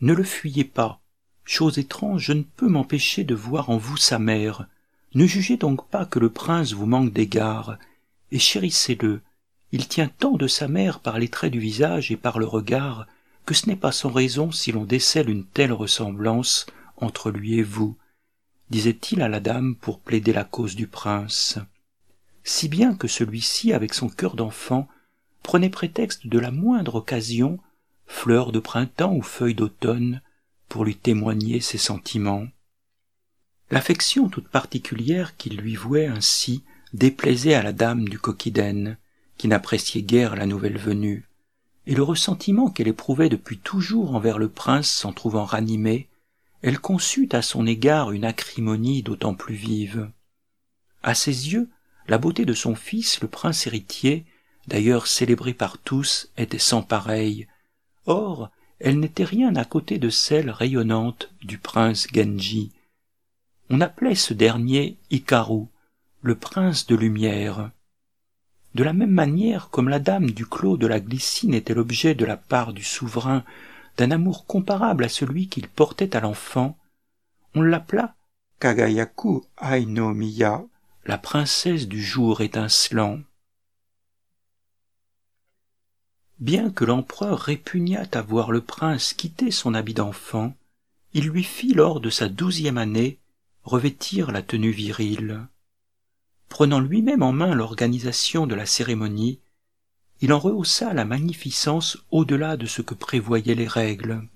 [0.00, 1.00] Ne le fuyez pas,
[1.44, 4.66] chose étrange, je ne peux m'empêcher de voir en vous sa mère.
[5.14, 7.78] Ne jugez donc pas que le prince vous manque d'égards,
[8.32, 9.20] et chérissez-le.
[9.72, 13.06] Il tient tant de sa mère par les traits du visage et par le regard,
[13.46, 16.66] que ce n'est pas sans raison si l'on décèle une telle ressemblance
[16.96, 17.96] entre lui et vous,
[18.70, 21.58] disait-il à la dame pour plaider la cause du prince.
[22.42, 24.88] Si bien que celui-ci, avec son cœur d'enfant,
[25.42, 27.60] prenait prétexte de la moindre occasion,
[28.06, 30.22] fleur de printemps ou feuille d'automne,
[30.68, 32.46] pour lui témoigner ses sentiments.
[33.70, 38.96] L'affection toute particulière qu'il lui vouait ainsi déplaisait à la dame du coquiden,
[39.38, 41.28] qui n'appréciait guère la nouvelle venue,
[41.86, 46.08] et le ressentiment qu'elle éprouvait depuis toujours envers le prince s'en trouvant ranimé,
[46.62, 50.10] elle conçut à son égard une acrimonie d'autant plus vive.
[51.02, 51.68] À ses yeux,
[52.08, 54.24] la beauté de son fils, le prince héritier,
[54.66, 57.46] d'ailleurs célébré par tous, était sans pareille.
[58.06, 62.72] Or, elle n'était rien à côté de celle rayonnante du prince Genji.
[63.70, 65.66] On appelait ce dernier Ikaru,
[66.22, 67.70] le prince de lumière.
[68.76, 72.26] De la même manière comme la dame du clos de la glycine était l'objet de
[72.26, 73.42] la part du souverain
[73.96, 76.76] d'un amour comparable à celui qu'il portait à l'enfant,
[77.54, 78.16] on l'appela
[78.60, 80.62] Kagayaku Ainomiya,
[81.06, 83.20] la princesse du jour étincelant.
[86.38, 90.54] Bien que l'empereur répugnât à voir le prince quitter son habit d'enfant,
[91.14, 93.20] il lui fit lors de sa douzième année
[93.62, 95.48] revêtir la tenue virile.
[96.48, 99.38] Prenant lui-même en main l'organisation de la cérémonie,
[100.20, 104.26] il en rehaussa la magnificence au-delà de ce que prévoyaient les règles.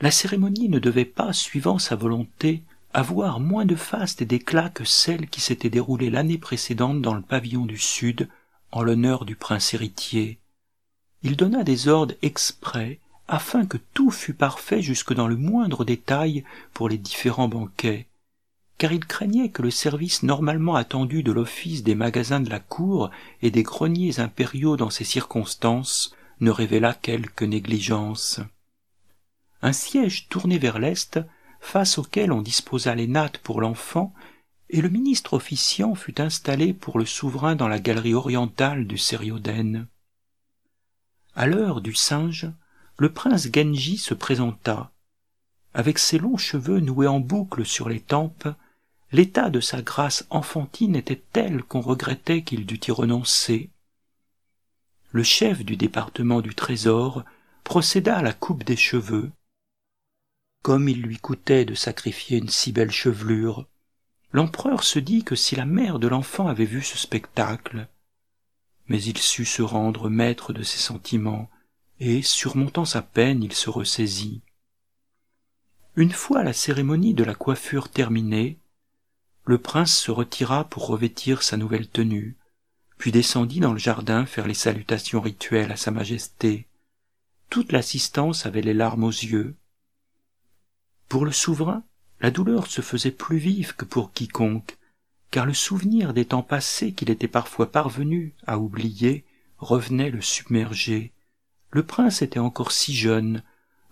[0.00, 4.84] La cérémonie ne devait pas, suivant sa volonté, avoir moins de faste et d'éclat que
[4.84, 8.28] celle qui s'était déroulée l'année précédente dans le pavillon du Sud
[8.70, 10.38] en l'honneur du prince héritier.
[11.22, 16.44] Il donna des ordres exprès afin que tout fût parfait jusque dans le moindre détail
[16.72, 18.06] pour les différents banquets,
[18.78, 23.10] car il craignait que le service normalement attendu de l'office des magasins de la cour
[23.42, 28.40] et des greniers impériaux dans ces circonstances ne révélât quelque négligence.
[29.62, 31.18] Un siège tourné vers l'est,
[31.60, 34.14] face auquel on disposa les nattes pour l'enfant,
[34.70, 39.88] et le ministre officiant fut installé pour le souverain dans la galerie orientale du Sérioden.
[41.34, 42.48] À l'heure du singe,
[42.96, 44.92] le prince Genji se présenta.
[45.74, 48.48] Avec ses longs cheveux noués en boucle sur les tempes,
[49.12, 53.70] l'état de sa grâce enfantine était tel qu'on regrettait qu'il dût y renoncer.
[55.12, 57.24] Le chef du département du trésor
[57.64, 59.30] procéda à la coupe des cheveux.
[60.62, 63.66] Comme il lui coûtait de sacrifier une si belle chevelure,
[64.32, 67.88] L'empereur se dit que si la mère de l'enfant avait vu ce spectacle,
[68.86, 71.48] mais il sut se rendre maître de ses sentiments,
[72.00, 74.42] et, surmontant sa peine, il se ressaisit.
[75.96, 78.58] Une fois la cérémonie de la coiffure terminée,
[79.48, 82.36] le prince se retira pour revêtir sa nouvelle tenue,
[82.98, 86.66] puis descendit dans le jardin faire les salutations rituelles à sa majesté,
[87.48, 89.56] toute l'assistance avait les larmes aux yeux.
[91.08, 91.82] Pour le souverain,
[92.20, 94.76] la douleur se faisait plus vive que pour quiconque,
[95.30, 99.24] car le souvenir des temps passés qu'il était parfois parvenu à oublier
[99.56, 101.14] revenait le submerger.
[101.70, 103.42] Le prince était encore si jeune,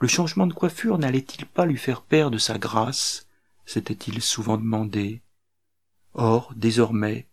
[0.01, 3.27] le changement de coiffure n'allait-il pas lui faire perdre sa grâce?
[3.65, 5.23] s'était-il souvent demandé.
[6.19, 7.27] Or, désormais,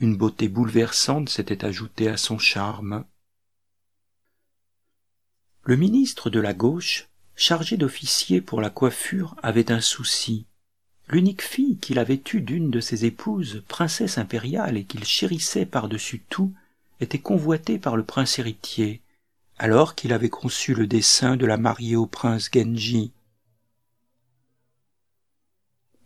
[0.00, 3.04] une beauté bouleversante s'était ajoutée à son charme.
[5.62, 10.46] Le ministre de la gauche, chargé d'officier pour la coiffure, avait un souci.
[11.08, 16.22] L'unique fille qu'il avait eue d'une de ses épouses, princesse impériale et qu'il chérissait par-dessus
[16.30, 16.50] tout,
[17.00, 19.02] était convoitée par le prince héritier,
[19.58, 23.12] alors qu'il avait conçu le dessein de la marier au prince Genji.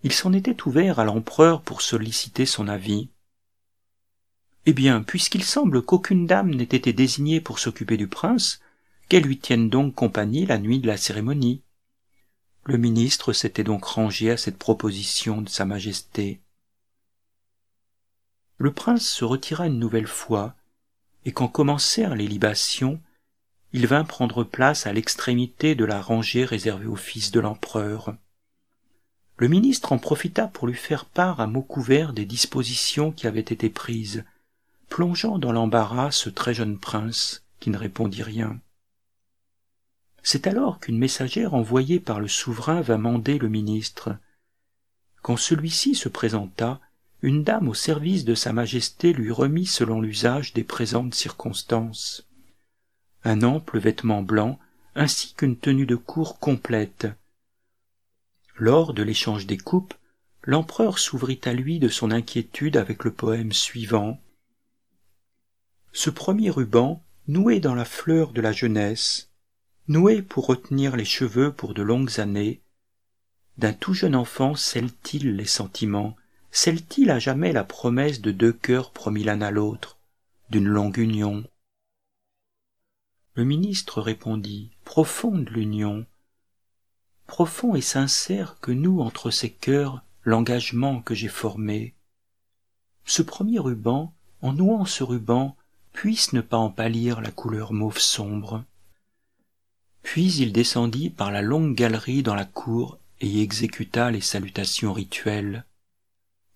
[0.03, 3.09] Il s'en était ouvert à l'empereur pour solliciter son avis.
[4.67, 8.61] Eh bien, puisqu'il semble qu'aucune dame n'ait été désignée pour s'occuper du prince,
[9.09, 11.63] qu'elle lui tienne donc compagnie la nuit de la cérémonie.
[12.65, 16.41] Le ministre s'était donc rangé à cette proposition de Sa Majesté.
[18.59, 20.55] Le prince se retira une nouvelle fois,
[21.25, 23.01] et quand commencèrent les libations,
[23.73, 28.15] il vint prendre place à l'extrémité de la rangée réservée au fils de l'empereur.
[29.39, 33.41] Le ministre en profita pour lui faire part à mots couverts des dispositions qui avaient
[33.41, 34.25] été prises,
[34.89, 38.61] plongeant dans l'embarras ce très jeune prince qui ne répondit rien.
[40.23, 44.17] C'est alors qu'une messagère envoyée par le souverain vint mander le ministre.
[45.23, 46.81] Quand celui-ci se présenta,
[47.23, 52.29] une dame au service de Sa Majesté lui remit selon l'usage des présentes circonstances
[53.25, 54.59] un ample vêtement blanc
[54.95, 57.09] ainsi qu'une tenue de cour complète.
[58.61, 59.95] Lors de l'échange des coupes,
[60.43, 64.21] l'empereur s'ouvrit à lui de son inquiétude avec le poème suivant.
[65.93, 69.31] Ce premier ruban, noué dans la fleur de la jeunesse,
[69.87, 72.61] noué pour retenir les cheveux pour de longues années,
[73.59, 76.17] d'un tout jeune enfant scelle-t-il les sentiments,
[76.51, 79.99] scelle-t-il à jamais la promesse de deux cœurs promis l'un à l'autre,
[80.51, 81.45] d'une longue union?
[83.35, 86.07] Le ministre répondit, profonde l'union,
[87.29, 91.95] profond et sincère que nous entre ces cœurs l'engagement que j'ai formé.
[93.05, 94.13] Ce premier ruban,
[94.43, 95.55] en nouant ce ruban,
[95.93, 98.65] puisse ne pas en pâlir la couleur mauve sombre.
[100.03, 104.95] Puis il descendit par la longue galerie dans la cour et y exécuta les salutations
[104.95, 105.67] rituelles.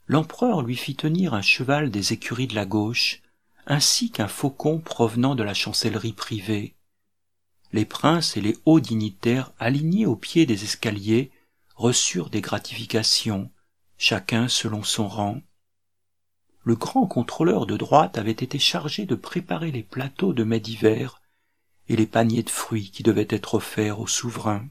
[0.09, 3.20] L'empereur lui fit tenir un cheval des écuries de la gauche,
[3.66, 6.75] ainsi qu'un faucon provenant de la chancellerie privée.
[7.73, 11.31] Les princes et les hauts dignitaires alignés au pied des escaliers
[11.75, 13.51] reçurent des gratifications,
[13.97, 15.41] chacun selon son rang.
[16.64, 21.20] Le grand contrôleur de droite avait été chargé de préparer les plateaux de mets divers
[21.89, 24.68] et les paniers de fruits qui devaient être offerts au souverain.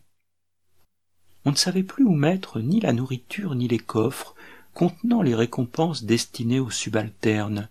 [1.44, 4.36] On ne savait plus où mettre ni la nourriture ni les coffres
[4.74, 7.70] contenant les récompenses destinées aux subalternes,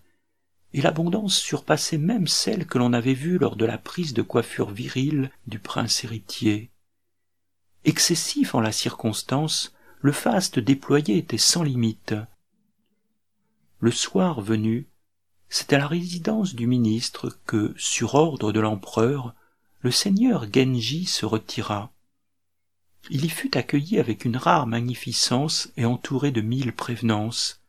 [0.73, 4.71] et l'abondance surpassait même celle que l'on avait vue lors de la prise de coiffure
[4.71, 6.71] virile du prince héritier.
[7.83, 12.15] Excessif en la circonstance, le faste déployé était sans limite.
[13.79, 14.87] Le soir venu,
[15.49, 19.35] c'est à la résidence du ministre que, sur ordre de l'empereur,
[19.81, 21.91] le seigneur Genji se retira.
[23.09, 27.60] Il y fut accueilli avec une rare magnificence et entouré de mille prévenances.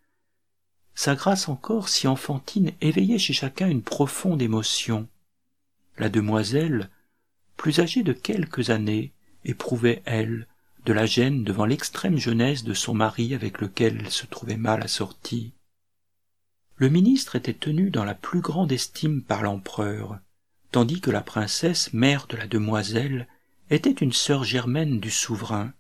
[0.94, 5.08] Sa grâce encore si enfantine éveillait chez chacun une profonde émotion.
[5.98, 6.90] La demoiselle,
[7.56, 9.12] plus âgée de quelques années,
[9.44, 10.46] éprouvait, elle,
[10.84, 14.82] de la gêne devant l'extrême jeunesse de son mari avec lequel elle se trouvait mal
[14.82, 15.52] assortie
[16.82, 20.18] le ministre était tenu dans la plus grande estime par l'empereur,
[20.72, 23.28] tandis que la princesse, mère de la demoiselle,
[23.70, 25.72] était une sœur germaine du souverain,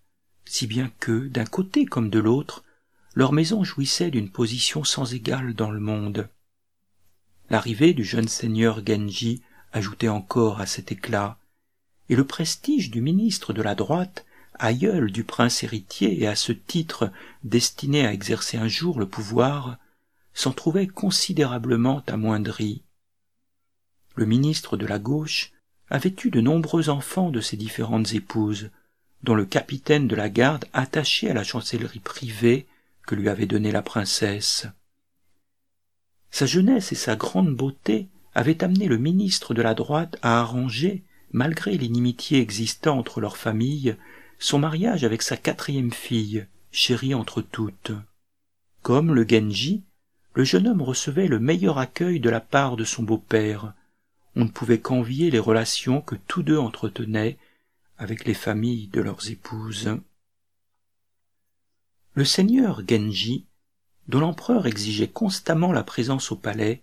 [0.44, 2.62] si bien que, d'un côté comme de l'autre,
[3.14, 6.28] leur maison jouissait d'une position sans égale dans le monde.
[7.50, 9.42] L'arrivée du jeune seigneur Genji
[9.72, 11.38] ajoutait encore à cet éclat,
[12.08, 14.24] et le prestige du ministre de la droite,
[14.58, 17.10] aïeul du prince héritier et à ce titre
[17.44, 19.76] destiné à exercer un jour le pouvoir,
[20.34, 22.82] s'en trouvait considérablement amoindri.
[24.14, 25.52] Le ministre de la gauche
[25.90, 28.70] avait eu de nombreux enfants de ses différentes épouses,
[29.22, 32.66] dont le capitaine de la garde attaché à la chancellerie privée
[33.06, 34.66] que lui avait donnée la princesse.
[36.30, 41.04] Sa jeunesse et sa grande beauté avaient amené le ministre de la droite à arranger,
[41.32, 43.96] malgré l'inimitié existant entre leurs familles,
[44.38, 47.92] son mariage avec sa quatrième fille, chérie entre toutes.
[48.82, 49.84] Comme le Genji,
[50.34, 53.74] le jeune homme recevait le meilleur accueil de la part de son beau-père.
[54.34, 57.36] on ne pouvait qu'envier les relations que tous deux entretenaient
[57.98, 59.98] avec les familles de leurs épouses.
[62.14, 63.46] Le seigneur Genji,
[64.06, 66.82] dont l'empereur exigeait constamment la présence au palais,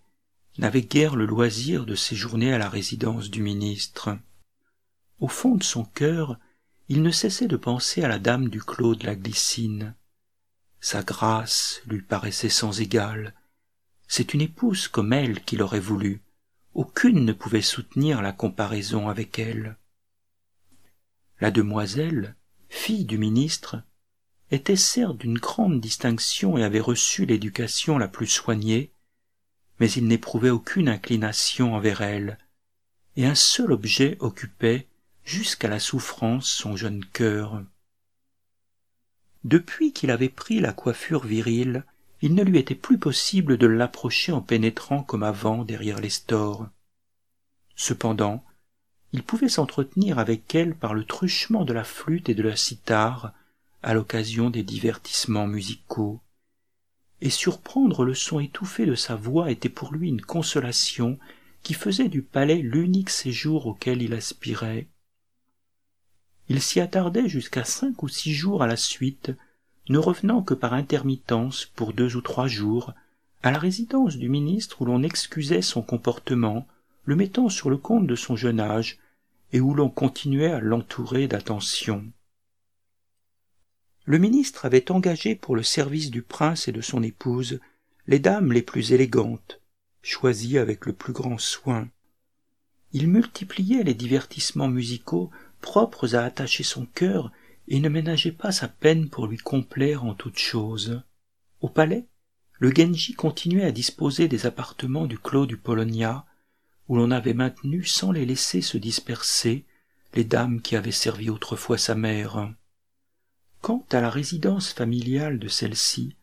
[0.58, 4.18] n'avait guère le loisir de séjourner à la résidence du ministre.
[5.20, 6.40] Au fond de son cœur,
[6.88, 9.94] il ne cessait de penser à la dame du clos de la glycine.
[10.82, 13.36] Sa grâce lui paraissait sans égale.
[14.08, 16.24] C'est une épouse comme elle qu'il aurait voulu.
[16.74, 19.78] Aucune ne pouvait soutenir la comparaison avec elle.
[21.40, 22.36] La demoiselle,
[22.70, 23.84] fille du ministre,
[24.52, 28.92] était certes d'une grande distinction et avait reçu l'éducation la plus soignée,
[29.80, 32.38] mais il n'éprouvait aucune inclination envers elle,
[33.16, 34.88] et un seul objet occupait
[35.24, 37.64] jusqu'à la souffrance son jeune cœur.
[39.44, 41.86] Depuis qu'il avait pris la coiffure virile,
[42.22, 46.68] il ne lui était plus possible de l'approcher en pénétrant comme avant derrière les stores.
[47.76, 48.44] Cependant,
[49.14, 53.34] il pouvait s'entretenir avec elle par le truchement de la flûte et de la cithare
[53.82, 56.22] à l'occasion des divertissements musicaux
[57.22, 61.20] et surprendre le son étouffé de sa voix était pour lui une consolation
[61.64, 64.88] qui faisait du palais l'unique séjour auquel il aspirait.
[66.48, 69.32] Il s'y attardait jusqu'à cinq ou six jours à la suite,
[69.90, 72.94] ne revenant que par intermittence pour deux ou trois jours,
[73.44, 76.68] à la résidence du ministre où l'on excusait son comportement,
[77.06, 79.00] le mettant sur le compte de son jeune âge,
[79.52, 82.06] et où l'on continuait à l'entourer d'attention.
[84.10, 87.60] Le ministre avait engagé pour le service du prince et de son épouse
[88.08, 89.62] les dames les plus élégantes,
[90.02, 91.88] choisies avec le plus grand soin.
[92.92, 95.30] Il multipliait les divertissements musicaux
[95.62, 97.32] propres à attacher son cœur
[97.68, 101.04] et ne ménageait pas sa peine pour lui complaire en toutes choses.
[101.62, 102.08] Au palais,
[102.58, 106.26] le Genji continuait à disposer des appartements du clos du Polonia,
[106.88, 109.66] où l'on avait maintenu sans les laisser se disperser
[110.16, 112.52] les dames qui avaient servi autrefois sa mère.
[113.62, 116.16] Quant à la résidence familiale de celle-ci,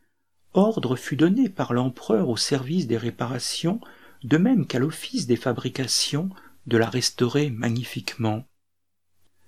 [0.55, 3.81] ordre fut donné par l'empereur au service des réparations,
[4.25, 6.31] de même qu'à l'office des fabrications,
[6.67, 8.45] de la restaurer magnifiquement.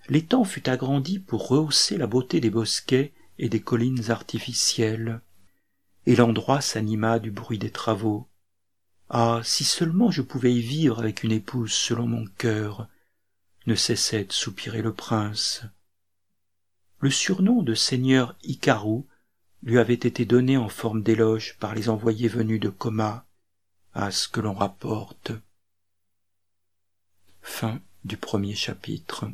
[0.09, 5.21] L'étang fut agrandi pour rehausser la beauté des bosquets et des collines artificielles,
[6.07, 8.29] et l'endroit s'anima du bruit des travaux.
[9.11, 12.89] Ah, si seulement je pouvais y vivre avec une épouse selon mon cœur,
[13.67, 15.63] ne cessait de soupirer le prince.
[17.01, 19.03] Le surnom de seigneur Ikaru
[19.63, 23.25] lui avait été donné en forme d'éloge par les envoyés venus de Coma,
[23.95, 25.33] à ce que l'on rapporte.
[27.41, 29.31] Fin du premier chapitre.